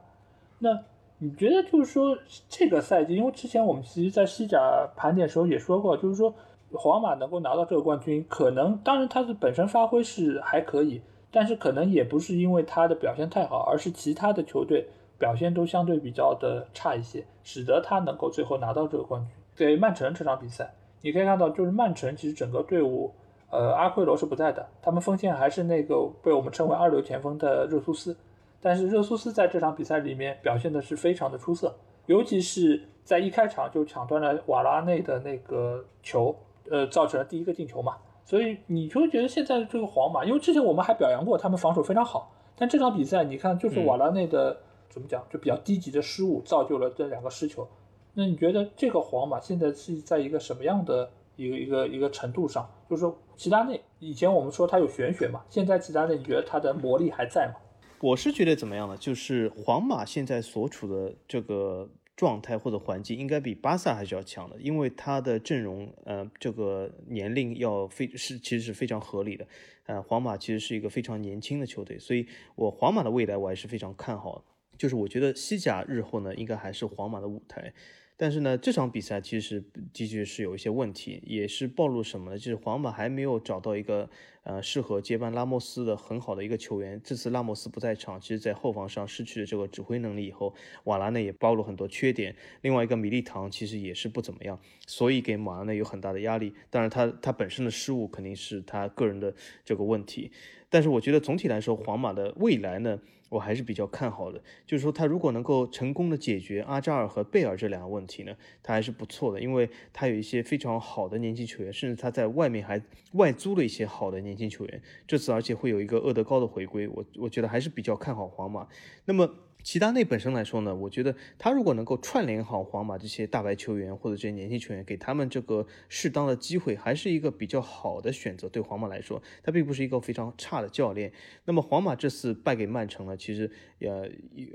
[0.60, 0.84] 那
[1.18, 2.18] 你觉得就是说
[2.50, 4.60] 这个赛季，因为之前我们其实，在西甲
[4.98, 6.34] 盘点时候也说过，就是说
[6.74, 11.02] 皇马能够拿到这个冠军，可能当然他的本身发挥是还可以，
[11.32, 14.88] 但是可能也不是因为他的表现太好，而是其他的球队
[15.18, 19.32] 表现都相对比较的差一些，使得他能够最后拿到这个冠军。
[19.56, 23.14] 对曼城这场比赛，你可以看到，就是曼城其实整个队伍，
[23.50, 28.18] 呃，阿奎罗是不在的，他们锋线还是那个被我们称为二流前锋的热苏斯。
[28.66, 31.72] 但是热苏斯在这场比赛里面表现的是非常的出色，
[32.08, 36.36] 尤其是在一开场就抢断了瓦拉内的那个球，
[36.72, 37.96] 呃，造成了第一个进球嘛。
[38.24, 44.58] 所以你就会觉得现在这个皇马，因为之前我们还表扬过他们防守非常好，但这场比赛你看就是瓦拉内的
[44.90, 47.68] 怎么讲，就比较低级的失误造就了这两个失球。
[48.16, 52.68] 那你觉得这个皇马现在是在一个什么样的一个一个一个程度上？
[52.90, 57.62] 就是说齐达内以前我们说他有玄学嘛，现在齐达内你觉得他的魔力还在吗？
[58.06, 58.96] 我是觉得怎么样呢？
[58.98, 69.48] 就是皇马现在所处的这个状态或者环境，应该比巴萨还是要强的，因为他的阵容，呃，这个年龄要非是其实是非常合理的。
[69.88, 74.46] 呃，皇马其实是一个非常年轻的球队，所以我皇马的未来我还是非常看好。
[74.78, 77.74] 就是我觉得西甲日后呢，应该还是皇马的舞台。
[78.18, 79.62] 但是呢，这场比赛其实
[79.92, 82.38] 的确是有一些问题，也是暴露什么呢？
[82.38, 84.10] 就是皇马还没有找到一个
[84.44, 87.02] 呃适合接班拉莫斯的很好的一个球员。
[87.04, 90.56] 这次拉莫斯不在场，其实在后防上失去了这个指挥能力以后，
[90.86, 92.34] 瓦拉内也暴露很多缺点。
[92.62, 94.58] 另外一个米利唐其实也是不怎么样，
[94.88, 96.54] 所以给瓦拉内有很大的压力。
[96.70, 99.36] 当然，他他本身的失误肯定是他个人的
[99.66, 100.32] 这个问题。
[100.70, 103.00] 但是我觉得总体来说，皇马的未来呢？
[103.30, 112.82] 我还是比较看好的，就是说他如果能够成功的解决阿扎尔和贝尔这两个问题呢，他还是不错的，因为他有一些非常好的年轻球员，甚至他在外面还
[113.14, 114.82] 外租了一些好的年轻球员。
[115.08, 118.68] 这次而且会有一个厄德高的回归，我我觉得还是比较看好皇马。
[119.06, 119.30] 那么。
[119.66, 128.48] 齐达内本身来说呢，我觉得他如果能够串联好皇马这些大牌球员或者这些年轻球员，给他们这个适当的机会，还是一个比较好的选择。
[128.48, 131.12] 对皇马来说，他并不是一个非常差的教练。
[131.46, 133.50] 那么皇马这次败给曼城呢，其实
[133.80, 134.08] 呃，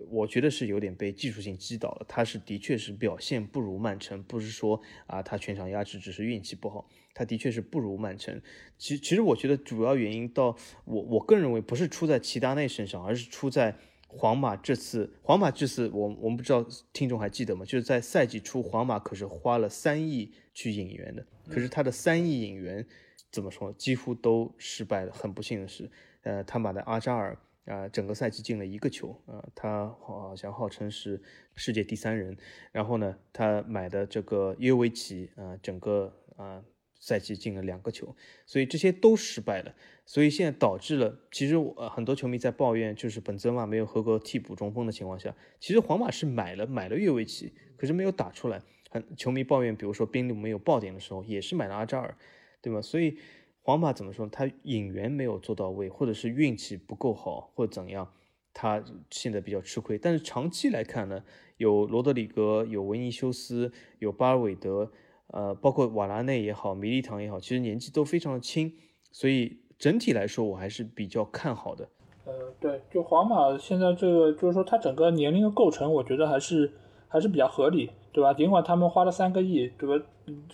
[0.09, 2.07] 我觉得是有点被技术性击倒了。
[2.07, 8.41] 他是的确是表现不如曼城，不是说啊他全场压制只是运气不好，他的确是不如曼城。
[8.79, 13.77] 其其实我觉得主要原因到我我个人认为不是出在齐达内身上，而是出在。
[14.13, 17.65] 皇马这次，皇马这次，我我们不知道听众还记得吗？
[17.65, 22.85] 就是在赛季初，皇马可是花了三亿去引援的，可是他的三亿引援
[23.31, 25.13] 怎么说，几乎都失败了。
[25.13, 25.91] 很不幸的是，
[26.23, 31.23] 呃，他买的阿扎尔啊，整个赛季进了一个球啊，他好像号称是
[31.55, 32.37] 世界第三人。
[32.73, 36.63] 然后呢，他买的这个约维奇啊，整个啊。
[37.01, 38.15] 赛季进了两个球，
[38.47, 39.75] 所以这些都失败了，
[40.07, 48.63] 所以现在导致了，其实我呃很多球迷在抱怨，就是本泽马没有合格替补中锋的情况下，其实皇马是买了买了越位奇，可是没有打出来。
[48.93, 52.17] 很球迷抱怨，比如说宾利没有爆点的时候，也是买了阿扎尔，
[52.61, 52.83] 对吗？
[52.83, 53.17] 所以
[53.63, 54.27] 皇马怎么说？
[54.29, 58.13] 他引援没有做到位，或者是运气不够好，或者怎样？
[58.53, 59.97] 他现在比较吃亏。
[59.97, 61.23] 但是长期来看呢，
[61.57, 64.91] 有罗德里格，有维尼修斯，有巴尔韦德，
[65.33, 68.73] 呃，包括瓦拉内也好，米利唐也好，其实年纪都非常的轻，
[69.13, 71.89] 所以整体来说我还是比较看好的。
[72.25, 76.73] 呃，对，就皇马现在这个，就是说它整个年龄的构成，我觉得还是
[77.09, 78.35] 还是比较合理，对吧？
[78.35, 80.05] 尽管他们花了三个亿，对吧？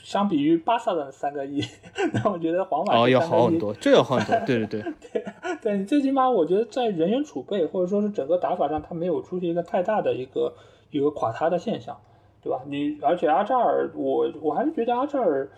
[0.02, 1.60] 相比于巴萨的三个亿，
[2.14, 5.24] 那我觉得皇马哦要好很多，这要好很多，对对对，对
[5.60, 10.54] 对，最起码我觉得在人员储备或者说是整个打法上，他没有出现一个太大的一个
[10.90, 12.00] 一个垮塌的现象，
[12.46, 12.62] 对吧？
[12.68, 15.50] 你而且阿扎尔，我我还是觉得阿扎尔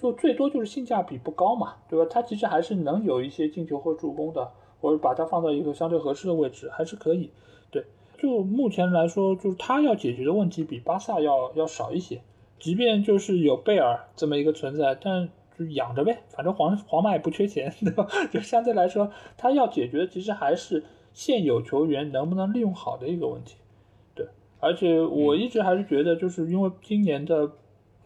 [0.00, 2.08] 就最多就是性价比不高嘛，对吧？
[2.10, 4.50] 他其实还是能有一些进球和助攻的。
[4.80, 7.30] 或者把它放到一个相对合适的位置，还是可以。
[7.70, 7.82] 对，
[8.18, 12.20] 就目前来说，就是他要解决的问题比巴萨要要少一些。
[12.58, 18.06] 即便就是有贝尔这么一个存在，但就养着呗，反正皇皇马也不缺钱， 对吧？
[18.30, 23.56] 就相对来说，他要解决的其实还是现有球员能不能利用好的一个问题。
[24.64, 27.50] 对，而且我一直还是觉得，就是因为今年的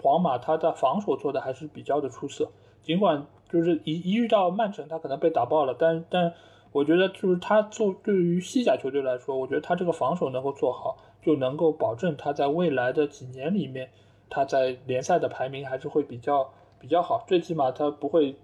[0.02, 2.50] 皇马，他的防守做的还是比较的出色。
[2.82, 6.34] 尽管就是一一遇到曼城，他可能被打爆了，但但。
[6.70, 13.88] 我觉得就是他做对于西甲球队来说，我觉得他这个防守能够做好，就能够保证他在未来的几年里面，
[14.28, 18.36] 他在联赛的排名还是会比较比较好，最起码他不会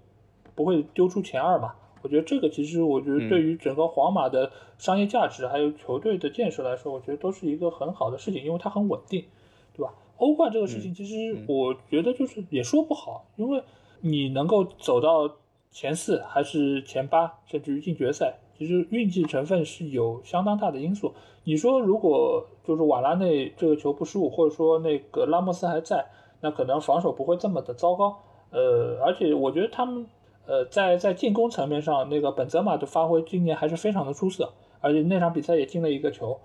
[0.55, 1.75] 不会丢出前二嘛。
[2.05, 9.25] 我觉得这个其实我觉得对于整个皇马的商业价值还有球队的建设来说，我觉得都是一个很好的事情，因为它很稳定，
[9.75, 9.91] 对吧？
[10.17, 13.63] 欧冠这个事情其实我觉得就是也说不好，因为
[14.01, 15.35] 你能够走到。
[15.71, 21.13] 前四还是前八，甚至于进决赛，其实运气成分是有相当大的因素。
[21.43, 26.05] 你说如果就是瓦拉内这个球不失误，或者说那个拉莫斯还在，
[26.39, 28.17] 那可能防守不会这么的糟糕。
[28.51, 30.07] 呃，而且我觉得他们
[30.45, 36.39] 呃在在进攻层面上，那个本泽马的发挥今年还是非常的出色，而且那场比赛也进了一个球。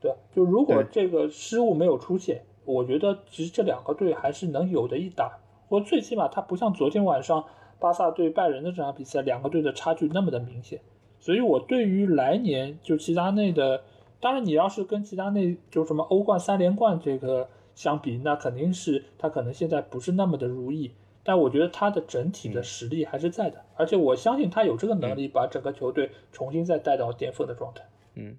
[0.00, 5.38] 对，就如果这个失误没有出现，我觉得其实这两个队还是能有的一打，
[5.68, 7.44] 或最起码他不像昨天晚上。
[7.80, 10.80] 巴萨对拜仁的这场比赛，两个队的差距那么的明显，
[11.20, 13.82] 所以我对于来年就齐达内的，
[14.18, 17.46] 当然你要是跟齐达内就什么欧冠三连冠这个
[17.76, 20.90] 相比，那肯定是他可能现在不是那么的如意，
[21.28, 27.86] 但我觉得他的整体的实力还是在的，而且我相信他有这个能力把整个球队重新再带到巅峰的状态。
[28.14, 28.38] 嗯，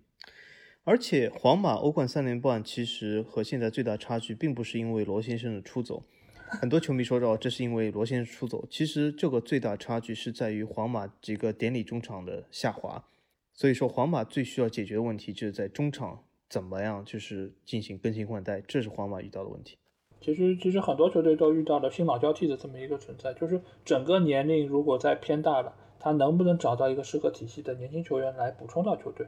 [0.83, 6.01] 而且皇马欧冠三连冠其实和现在最大差距，并不是因为罗先生的出走。
[6.47, 8.65] 很多球迷说到，这是因为罗先生出走。
[8.71, 13.05] 其实这个最大差距是在于皇马几个典礼中场的下滑。
[13.53, 19.77] 所以说，皇马最需要解决的问题就是在中场怎么样，就是进行更新换代，这是皇马遇到的问题。
[20.22, 29.28] 其实，其实很多球队都遇到了新老交替的这么一个存在，就是整个年龄如果再偏大了，他能不能找到一个适合体系的年轻球员来补充到球队？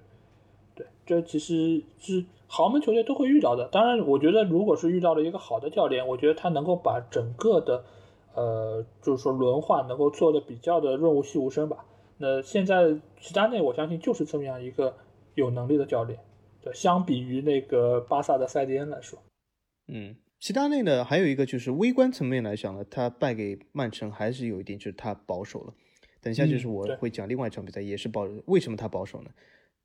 [0.76, 3.68] 对，这其实是豪门球队都会遇到的。
[3.70, 7.84] 当然，我觉得如果是遇到了一个好的教练，我觉得他能够把整个的，
[8.34, 11.86] 呃，就是说轮换能够做的比较的润物细无声吧。
[12.18, 14.94] 那现在齐达内，我相信就是这么样一个
[15.36, 16.20] 有能力的教练。
[16.62, 19.18] 对，相比于那个巴萨的塞蒂恩来说，
[19.88, 25.74] 嗯，齐达内呢，还有一个就是微观层面来讲呢，他败给曼城还是有一点，就是他保守了。
[26.20, 29.30] 等一下就是我会讲另外一场比赛，也是保，为什么他保守呢？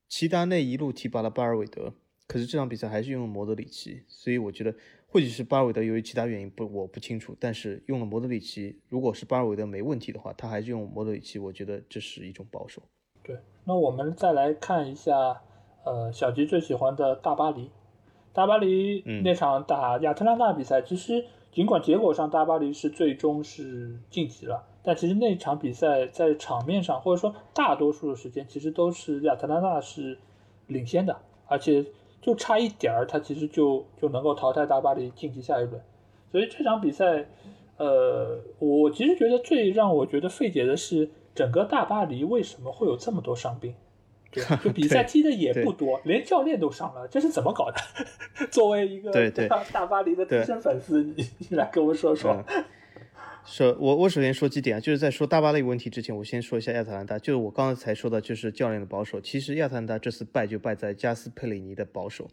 [0.09, 1.93] 齐达内一路提拔了巴尔韦德，
[2.27, 4.75] 可是这场比赛还是用了摩德里奇，所以我觉得
[5.07, 12.81] 或许是巴尔韦德由于其他原因不我不清楚，但是用了摩德里奇，如果是巴尔韦德没问题的话，他还是用摩德里奇，我觉得这是一种保守。
[13.23, 15.43] 对，那我们再来看一下，
[15.85, 17.71] 呃，小吉最喜欢的大巴黎，
[18.37, 24.63] 大巴黎那场打亚特兰大比赛，其实尽管结果上大巴黎是最终是晋级了。
[24.83, 30.19] 但其实那场比赛在场面上，或者说大多数的时间，其实都是亚特兰大是
[30.67, 31.17] 领先的，
[31.47, 31.83] 而且
[32.21, 35.81] 就差一点儿，他其实就就能够淘汰大巴黎晋级下一轮。
[36.31, 37.27] 所以这场比赛，
[37.79, 43.75] 呃，我其实觉得最让我觉得费解的是，整个大巴黎为什么会有这么多伤兵？
[44.37, 47.77] 对， 就比赛踢的也不多，连教练都上了，这是怎么搞的？
[48.53, 49.11] 作为一个
[49.73, 52.45] 大巴黎的资深粉丝，你你来跟我说说。
[53.45, 57.17] 说，我我首先说几点啊，就是在说大巴黎问题之前，我先说一下亚特兰大。
[57.17, 59.21] 就是我刚才才说的，就是教练的保守。
[59.21, 62.29] 其实亚特兰大这次败就败在加斯佩里尼的保守。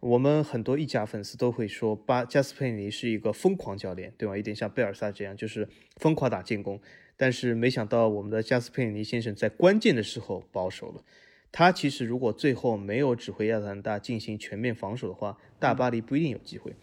[0.00, 4.36] 我们很多意甲粉丝都会说，巴加斯佩里尼是一个疯狂教练，对吧？
[4.36, 5.68] 有点像贝尔萨这样，就是
[5.98, 6.80] 疯狂打进攻。
[7.16, 11.04] 但是没想到我们的加斯佩里尼先生在关键的时候保守了。
[11.52, 16.74] 他其实如果最后没有指挥亚特兰大进行全面防守的话，大巴黎不一定有机会。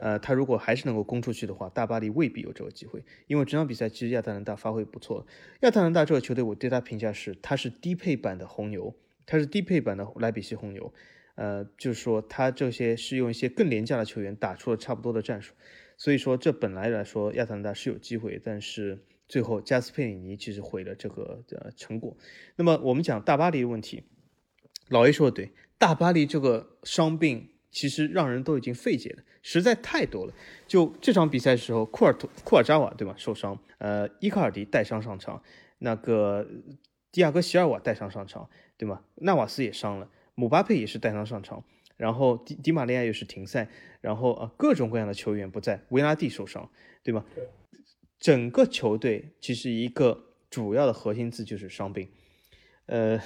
[0.00, 3.02] 呃，他如果还是能够攻出去的话，大巴黎未必有这个机会。
[3.26, 5.26] 因为这场比赛其实亚特兰大发挥不错。
[5.60, 8.94] 亚特兰大这个球队，我对他评价是，他是低配版的红牛。
[9.30, 10.90] 他是低配版的莱比锡红牛，
[11.34, 15.52] 呃，就是说他这些是用一些更廉价的球员打出了差不多的战术，
[15.98, 22.16] 所以说这本来来说亚特兰大是有机会，但是最后加斯佩里尼其实毁了这个呃成果。
[22.56, 24.04] 那么我们讲大巴黎的问题，
[24.88, 29.22] 老 A 说的对，大巴黎这个伤病其实让人都已经费解了。
[29.42, 30.34] 实在太多了。
[30.66, 35.42] 就这场比赛的时候，库尔图库尔扎瓦对吧受伤，呃，伊卡尔迪带伤上场，
[35.78, 36.46] 那个
[37.12, 39.02] 迪亚哥席尔瓦带伤上场，对吗？
[39.14, 41.64] 纳瓦斯也伤了，姆巴佩也是带伤上场，
[41.96, 43.68] 然后迪迪马利亚又是停赛，
[44.00, 46.70] 然后啊各种各样的球员不在，维拉蒂受伤，
[47.02, 47.24] 对吗？
[48.18, 52.08] 整个球队其实一个主要的核心字就是伤病。
[52.86, 53.20] 呃，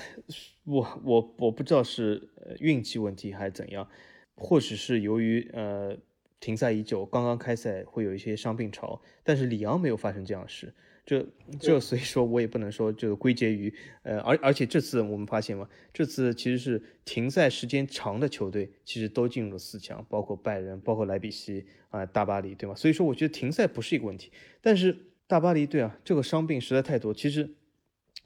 [0.64, 2.28] 我我我不知道是
[2.61, 3.88] 运气问题还是怎样，
[4.34, 5.99] 或许是由于呃。
[6.43, 10.74] 停赛已久，刚刚开赛会有一些伤病潮，但是里昂没有发生这样的事，
[11.05, 11.26] 这
[11.59, 22.74] 这所以说我也不能说就归结于呃，而而且这次我们发现嘛，这次其实是停赛时间长的球队其实都进入了四强，包括拜仁，包括莱比锡啊，大巴黎，对吗？
[22.76, 24.30] 所以说我觉得停赛不是一个问题，
[24.61, 24.96] 但是
[25.26, 27.50] 大巴黎队啊，这个伤病实在太多，其实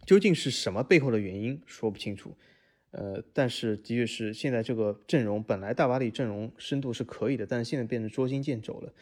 [0.05, 2.37] 究竟是什么背后的原因说不清楚。
[2.91, 8.95] 呃，但是的确是现在这个阵容本来大巴黎阵容深度是可以的，但是现在变成捉襟见肘了。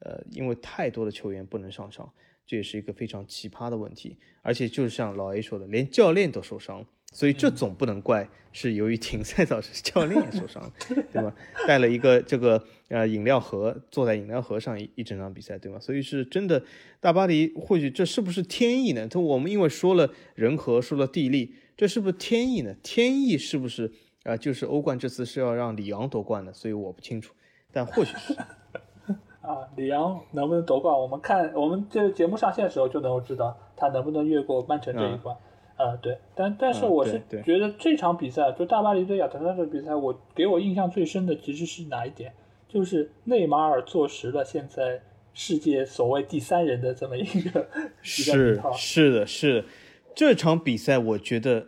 [0.00, 2.12] 呃，因为太多的球员不能上场，
[2.48, 4.16] 这也是一个非常奇葩的问题。
[4.42, 11.32] 而且就像老 A 说的，连教练都受伤，所以这总不能怪是由于停赛导致教练也受伤，对吧？
[11.66, 15.78] 带了一个这个呃饮料盒，坐在饮料盒上一一整场比赛，对吗？
[15.78, 16.64] 所以是真的，
[16.98, 19.06] 大巴黎或许这是不是天意呢？
[19.06, 21.54] 他我们因为说了人和，说了地利。
[21.76, 22.74] 这是不是天意呢？
[22.82, 23.92] 天意是不是
[24.24, 24.36] 啊？
[24.36, 27.32] 就是欧冠这次是要让里昂夺冠的，所以我不清楚，
[27.70, 28.36] 但或许是
[29.48, 29.68] 啊。
[29.76, 30.94] 里昂能不能夺冠？
[30.94, 35.34] 我们看我们这个节目上线的时候就能够知道他能不能越过曼城这一关。
[35.76, 42.32] 啊，对，但但是我是觉得这场比赛就大巴黎对亚特兰大的比赛，我给我印象最深的其实是哪一点？
[42.68, 45.00] 就是内马尔坐实了现在
[45.32, 47.66] 世界所谓第三人的这么一个
[48.02, 49.64] 是是的是。
[50.14, 51.64] 这场比赛，我觉得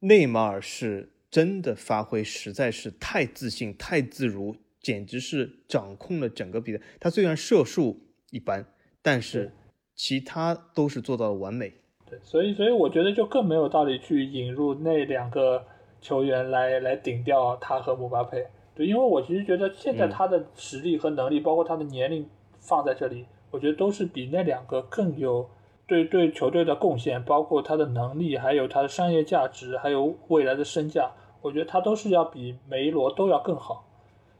[0.00, 4.54] 内马尔是真的发挥实在是太自信、太自如，
[4.84, 6.80] 简直是掌控了整个比赛。
[7.00, 7.98] 他虽然射术
[8.30, 8.64] 一般，
[9.02, 9.50] 但是
[9.94, 11.72] 其他都是做到了完美。
[12.08, 15.64] 对，所以所以我觉得就更没有道理去引入那两个
[16.00, 18.46] 球员来来顶掉他和姆巴佩。
[18.74, 22.28] 对，因为我其实觉得现在他的实力和能力，包括他的年龄
[22.60, 25.48] 放在这里，我觉得都是比那两个更有。
[25.86, 31.12] 对对球队的贡献，包括他的能力，还有他的商业价值，还有未来的身价，
[31.42, 33.84] 我觉得他都是要比梅罗都要更好。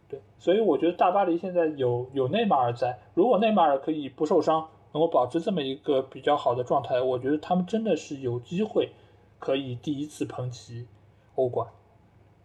[0.08, 8.92] 对，所以我觉得大巴黎现在有有内马尔在，如果内马尔可以不受伤，能够保持这么一个比较好的状态，我觉得他们真的是有机会
[9.38, 10.86] 可以第一次捧起
[11.34, 11.68] 欧冠。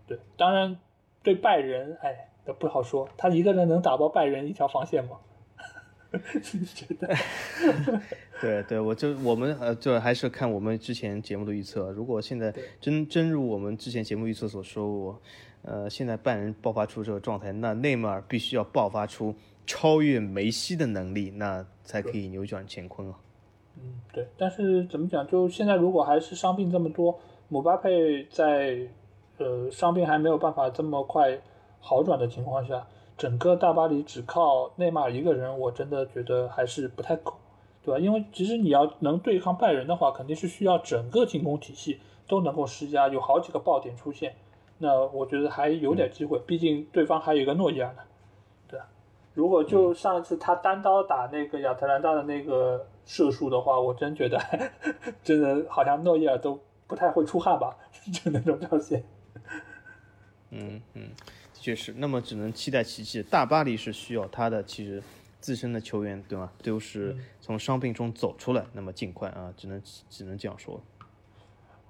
[0.07, 0.80] 对，当然
[1.22, 5.18] 对拜仁，哎，不好说，他一个人能打爆拜仁一条防线吗？
[6.74, 7.07] 觉得，
[8.41, 11.91] 对对，我就我们呃，就还是看我们之前节目的预测。
[11.91, 12.51] 如果现在
[12.82, 15.22] 真真如我们之前节目预测所说，我
[15.62, 19.36] 呃，现在拜仁爆发出这个状态，那内马尔必须要爆发出
[19.66, 23.16] 超越梅西的能力，那才可以扭转乾坤啊。
[23.78, 24.28] 嗯，对。
[24.38, 25.28] 但是怎么讲？
[25.28, 28.88] 就现在如果还是伤病这么多，姆巴佩在
[29.38, 31.39] 呃伤病还没有办法这么快
[31.79, 32.88] 好转的情况下。
[33.17, 37.33] 整个大巴黎只靠内马尔一个人，我真的觉得还是不太够，
[37.83, 38.00] 对吧？
[38.00, 44.36] 因为其实你要能对抗拜仁的话，肯定是需要整个进攻体系都能够施加，有好几个爆点出现。
[44.80, 48.01] 那我觉得还有点机会，毕竟对方还有一个诺伊尔呢，
[48.68, 48.88] 对吧？
[49.34, 54.39] 如果就上一次他单刀打那个亚特兰大的那个射术的话，我真觉得
[55.24, 57.76] 真的好像诺伊尔都不太会出汗吧，
[58.12, 59.04] 就那种表现。
[60.51, 61.10] 嗯嗯。
[61.62, 63.22] 确实，那么只能期待奇迹。
[63.22, 65.04] 大巴黎是需要他的，其实
[65.42, 66.50] 自身的球员，对吗？
[66.64, 70.82] 都是从伤病中走出来，那么尽快啊，只能只能这样说。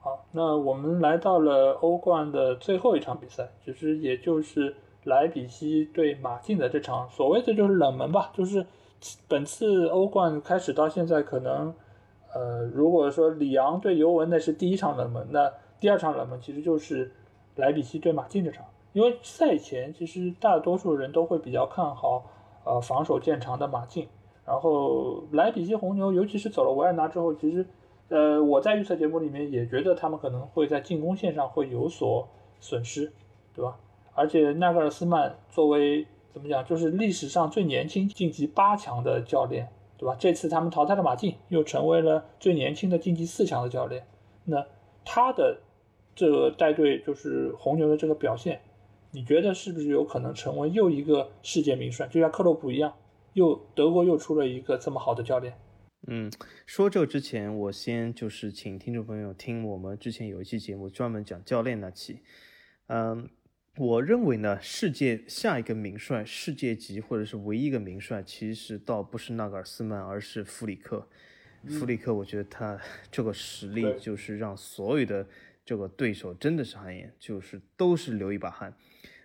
[0.01, 8.65] 好，那我们来到了欧冠的最后一场比赛，其实也就是莱比锡对马竞的这场，所谓的就是冷门吧，就是
[9.27, 11.73] 本次欧冠开始到现在，可能
[12.33, 15.51] 呃，如果说里昂对尤文那是第一场冷门，那
[15.81, 17.11] 第二场冷门其实就是
[17.55, 18.65] 莱比锡对马竞这场。
[18.93, 22.23] 因为赛前其实大多数人都会比较看好，
[22.63, 24.07] 呃，防守见长的马竞。
[24.45, 27.63] 然后莱比锡红牛，尤其是走了维尔纳之后，其实，
[28.09, 32.27] 呃，我在预测节目里面也觉得他们可能会在进攻线上会有所
[32.59, 33.11] 损失，
[33.55, 33.77] 对吧？
[34.13, 40.15] 而且纳格尔斯曼作为怎么讲，就是历史上最年轻晋级八强的教练，对吧？
[40.19, 44.05] 这次他们淘汰了马竞，又成为了最年轻的晋级四强的教练。
[44.43, 44.65] 那
[45.05, 45.61] 他的。
[46.15, 48.59] 这个带队就是红牛的这个表现，
[49.11, 52.05] 你觉得是不是有可能成为又一个世界名帅？
[52.07, 52.93] 就像克洛普一样，
[53.31, 55.53] 又德国又出了一个这么好的教练。
[56.07, 56.31] 嗯，
[56.65, 62.21] 说这之前，我先就是请听众朋友听我们之前有一期节目专门讲教练那期。
[62.87, 63.29] 嗯，
[63.75, 71.07] 我认为呢，世界下一个名帅，世界级或者是唯一一个名帅，其实倒不是纳格尔斯曼，而是弗里克。
[71.67, 72.79] 弗里克，我觉得他
[73.11, 75.27] 这个实力就是让所有的
[75.65, 78.73] 这个对手真的是汗颜，就是都是流一把汗。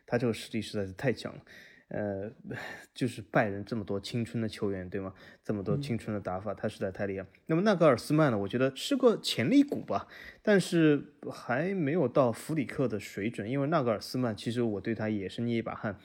[0.05, 1.41] 他这个实力实在是太强了。
[1.95, 2.29] 呃，
[2.93, 5.15] 就是拜仁这么多青春的球员，对吗？
[5.45, 7.25] 这么多青春的打法，他实在太厉害。
[7.47, 8.39] 那么纳格尔斯曼呢？
[8.39, 10.09] 我觉得是个潜力股吧，
[10.43, 13.49] 但是还没有到弗里克的水准。
[13.49, 15.97] 因为纳格尔斯曼，其实我对他也是捏一把汗。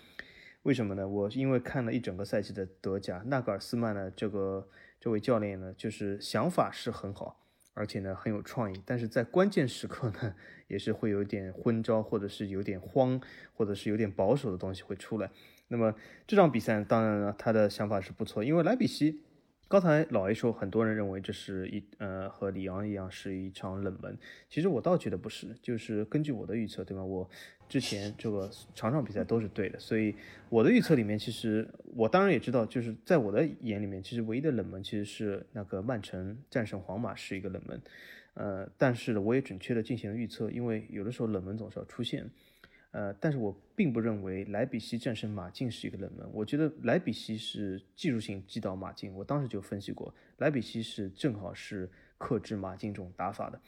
[0.63, 1.07] 为什么呢？
[1.07, 7.41] 我因为看了一整个赛季的德甲，纳格尔斯曼呢，这个这位教练呢，就是想法是很好，
[7.73, 10.35] 而且呢很有创意，但是在关键时刻呢，
[10.67, 13.21] 也是会有点昏招，或者是有点慌，
[13.53, 15.29] 或者是有点保守的东西会出来。
[15.67, 15.93] 那么
[16.27, 19.21] 这场比赛，当然了，他的想法是不错，因为莱比锡，
[19.69, 24.17] 刚才老 A 说，很多人认为这是一呃和里昂一样是一场冷门，
[24.49, 27.03] 其实我倒觉得不是，就是根据我的预测，对吧？
[27.03, 27.29] 我
[27.69, 30.15] 之前这个场场比赛都是对的，所以
[30.49, 37.79] 我的预测里面，其实我当然也知道，就是在我的眼里面，其实唯一的冷门其实是那个曼城战胜皇马是一个冷门，
[38.33, 42.27] 呃，但是我也准确的进行了预测，因为有的时候冷门总是要出现。
[42.91, 46.27] 呃，但是我并不认为莱比锡战胜马竞是一个冷门。
[46.33, 49.13] 我觉得莱比锡是技术性击倒马竞。
[49.13, 51.87] 我当时就分析过，莱比锡是正好是
[52.17, 53.61] 克制马竞这种打法的。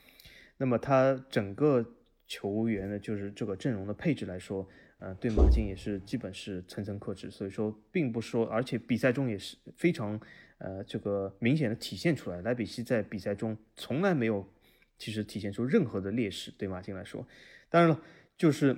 [0.57, 1.85] 那么他整个
[2.27, 4.67] 球员呢，就是这个阵容的配置来说，
[4.97, 7.29] 呃，对马竞也是基本是层层克制。
[7.29, 10.19] 所以说，并不说，而且比赛中也是非常
[10.57, 14.51] 呃这个明显的体现出来，莱比锡在比赛中从来没有
[14.97, 16.51] 其实体现出任何的劣势。
[16.57, 17.23] 对马竞来说，
[17.69, 18.01] 当然了，
[18.35, 18.75] 就是。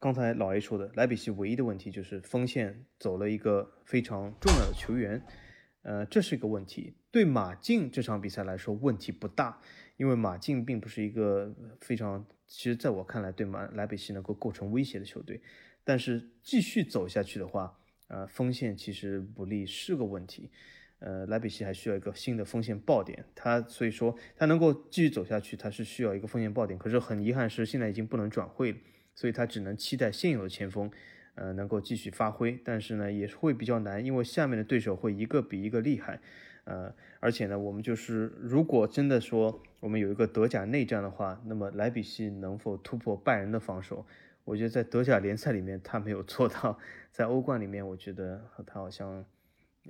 [0.00, 5.20] 刚才老 A 说的，莱比锡唯一的问题就是锋线走了一个非常重要的球员，
[5.82, 6.94] 呃，这是一个问题。
[7.10, 9.60] 对马竞这场比赛来说问题不大，
[9.96, 15.40] 因为马竞并不是一个非常，其实在我看来对马莱比锡能够构成威胁的球队。
[15.82, 17.76] 但是继续走下去的话，
[18.06, 20.48] 呃，锋线其实不利是个问题，
[21.00, 26.78] 呃，莱比锡还需要一个新的锋线爆点，他所以说他能够继续走下去，他是需要一个锋线爆点。
[26.78, 28.78] 可是很遗憾是现在已经不能转会了。
[29.18, 30.88] 所以他只能期待现有的前锋，
[31.34, 36.20] 呃，能够继续发挥，但是呢，也会比较难，因为下面的对手会一个比一个厉害，
[36.62, 44.06] 呃，而且呢，我们就是如果真的说我们有一个德甲内战的话，那么莱比锡能否突破拜仁的防守？
[44.44, 46.78] 我觉得在德甲联赛里面他没有做到，
[47.10, 49.24] 在欧冠里面，我觉得他好像，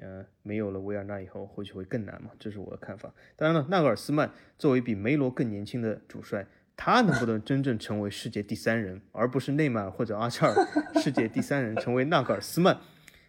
[0.01, 3.13] 呃，没有了维尔纳以后，或许会更难嘛，这是我的看法。
[3.37, 6.47] 当然了，纳格尔斯曼作为比梅罗更年轻的主帅。
[6.81, 10.55] 他能不能真正成为世界第三人，而不是内马尔或者阿扎尔？
[11.03, 12.79] 世界第三人成为纳格尔斯曼，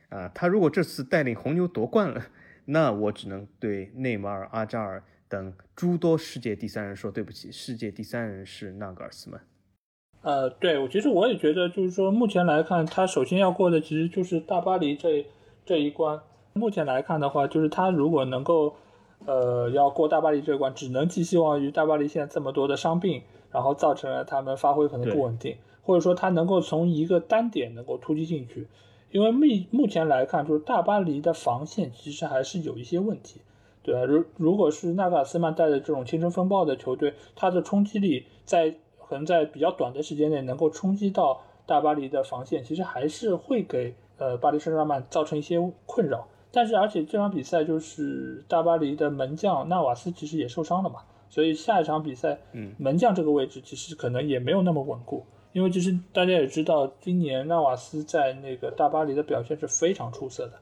[0.09, 2.27] 啊，他如果这次带领红牛夺冠了，
[2.65, 9.41] 那我只能对内马尔、阿扎尔等诸多世界第三人说对不起，世界第三人是纳格尔斯曼。
[10.21, 15.25] 呃，对我其实我也觉得，就是说目前来看，他首先要过的其实就是大巴黎这
[15.65, 16.21] 这一关。
[16.53, 18.75] 目前来看的话，就是他如果能够，
[19.25, 23.23] 呃，要过大巴黎这关，只能寄希望于大巴黎现在这么多的伤病。
[23.51, 28.67] 然后造成了他们发挥可能不稳定，或者说他能够从一个单点能够突击进去，
[29.11, 33.41] 因为目目前来看，就是大巴黎的防线其实还是有一些问题，
[33.81, 34.03] 对吧？
[34.03, 38.75] 如如果是纳格尔斯曼带的这种青春风暴的球队，他的冲击力在
[39.07, 46.27] 可能在比较短的时间内能够冲击到大巴黎的防线，其实还是会给呃巴黎圣日耳曼造成一些困扰。
[46.51, 51.01] 但是而且这场比赛就是大巴黎的门将纳瓦斯其实也受伤了嘛。
[51.29, 55.23] 所以下一场比赛，嗯，门将这个位置其实可能也没有那么稳固，
[55.53, 60.53] 因为其实大家也知道，今年纳瓦斯在那个大巴黎的表现是非常出色的，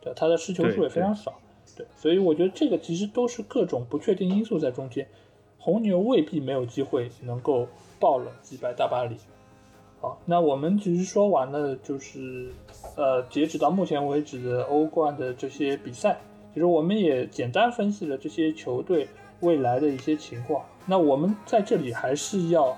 [0.00, 1.34] 对，他的失球数也非常少，
[1.76, 5.08] 对，所以我觉得这个其实都是各种不确定因素在中间，
[5.58, 7.66] 红牛未必没有机会能够
[7.98, 9.16] 爆冷击败大巴黎。
[10.00, 12.48] 好，那我们其实说完了，就是
[12.96, 16.20] 呃，截止到目前为止的欧冠的这些比赛，
[16.54, 19.08] 其实我们也简单分析了这些球队。
[19.42, 22.76] 未来的一些情况，那我们在这里还是要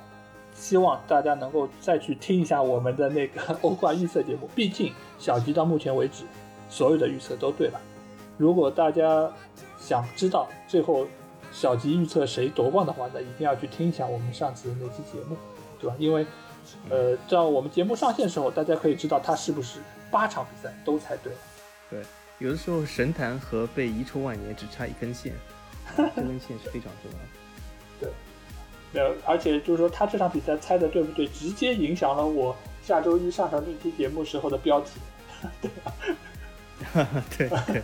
[0.55, 4.49] 希望大家能够再去听一下我们的那个 欧冠预测节目。
[4.55, 6.25] 毕竟小吉到目前为止
[6.69, 7.81] 所有的预测都对了。
[8.37, 9.31] 如果大家
[9.79, 11.07] 想知道最后
[11.53, 15.37] 小吉预测谁夺冠的话，那一定要去听一下我们上次的那期节目，
[15.81, 15.95] 对吧？
[15.99, 16.27] 因为
[16.89, 19.79] 呃，这样我们节目上线的时候，大家可以知道他是不是
[20.11, 21.39] 八场比赛都猜对了。
[21.91, 22.03] 对，
[22.39, 25.35] 有的时候神坛和被遗臭万年只差一根线。
[25.97, 27.25] 这根线是非常重要的。
[28.01, 28.11] 对，
[28.93, 35.01] 没有，而且就是说他这场比赛猜的对不对，直接影响了我下周一上传这期节目时候的标题，
[35.61, 35.93] 对吧？
[37.37, 37.83] 对对。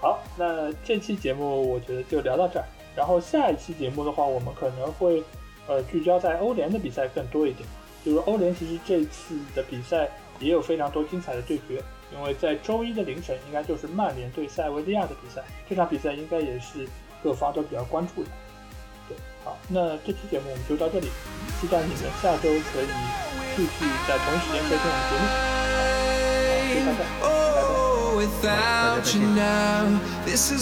[0.00, 2.64] 好，那这期节目我觉得就聊到这儿。
[2.94, 5.22] 然后下一期节目的话，我们可能会
[5.66, 7.68] 呃聚焦在欧联的比赛更多一点。
[8.04, 10.08] 就是欧联其实这次的比赛
[10.40, 11.82] 也有非常多精彩的对决，
[12.14, 16.86] 因为在周一的凌晨应该就是曼联对塞维利亚的比赛，这场比赛应该也是
[17.22, 18.30] 各方都比较关注的。
[19.08, 21.08] 对，好，那这期节目我们就到这里，
[21.60, 22.86] 期待你们下周可以
[23.56, 25.24] 继续在同一时间收听我们节目。
[26.48, 27.62] 好，谢谢大家，拜拜。
[28.14, 30.00] without you now.
[30.24, 30.52] This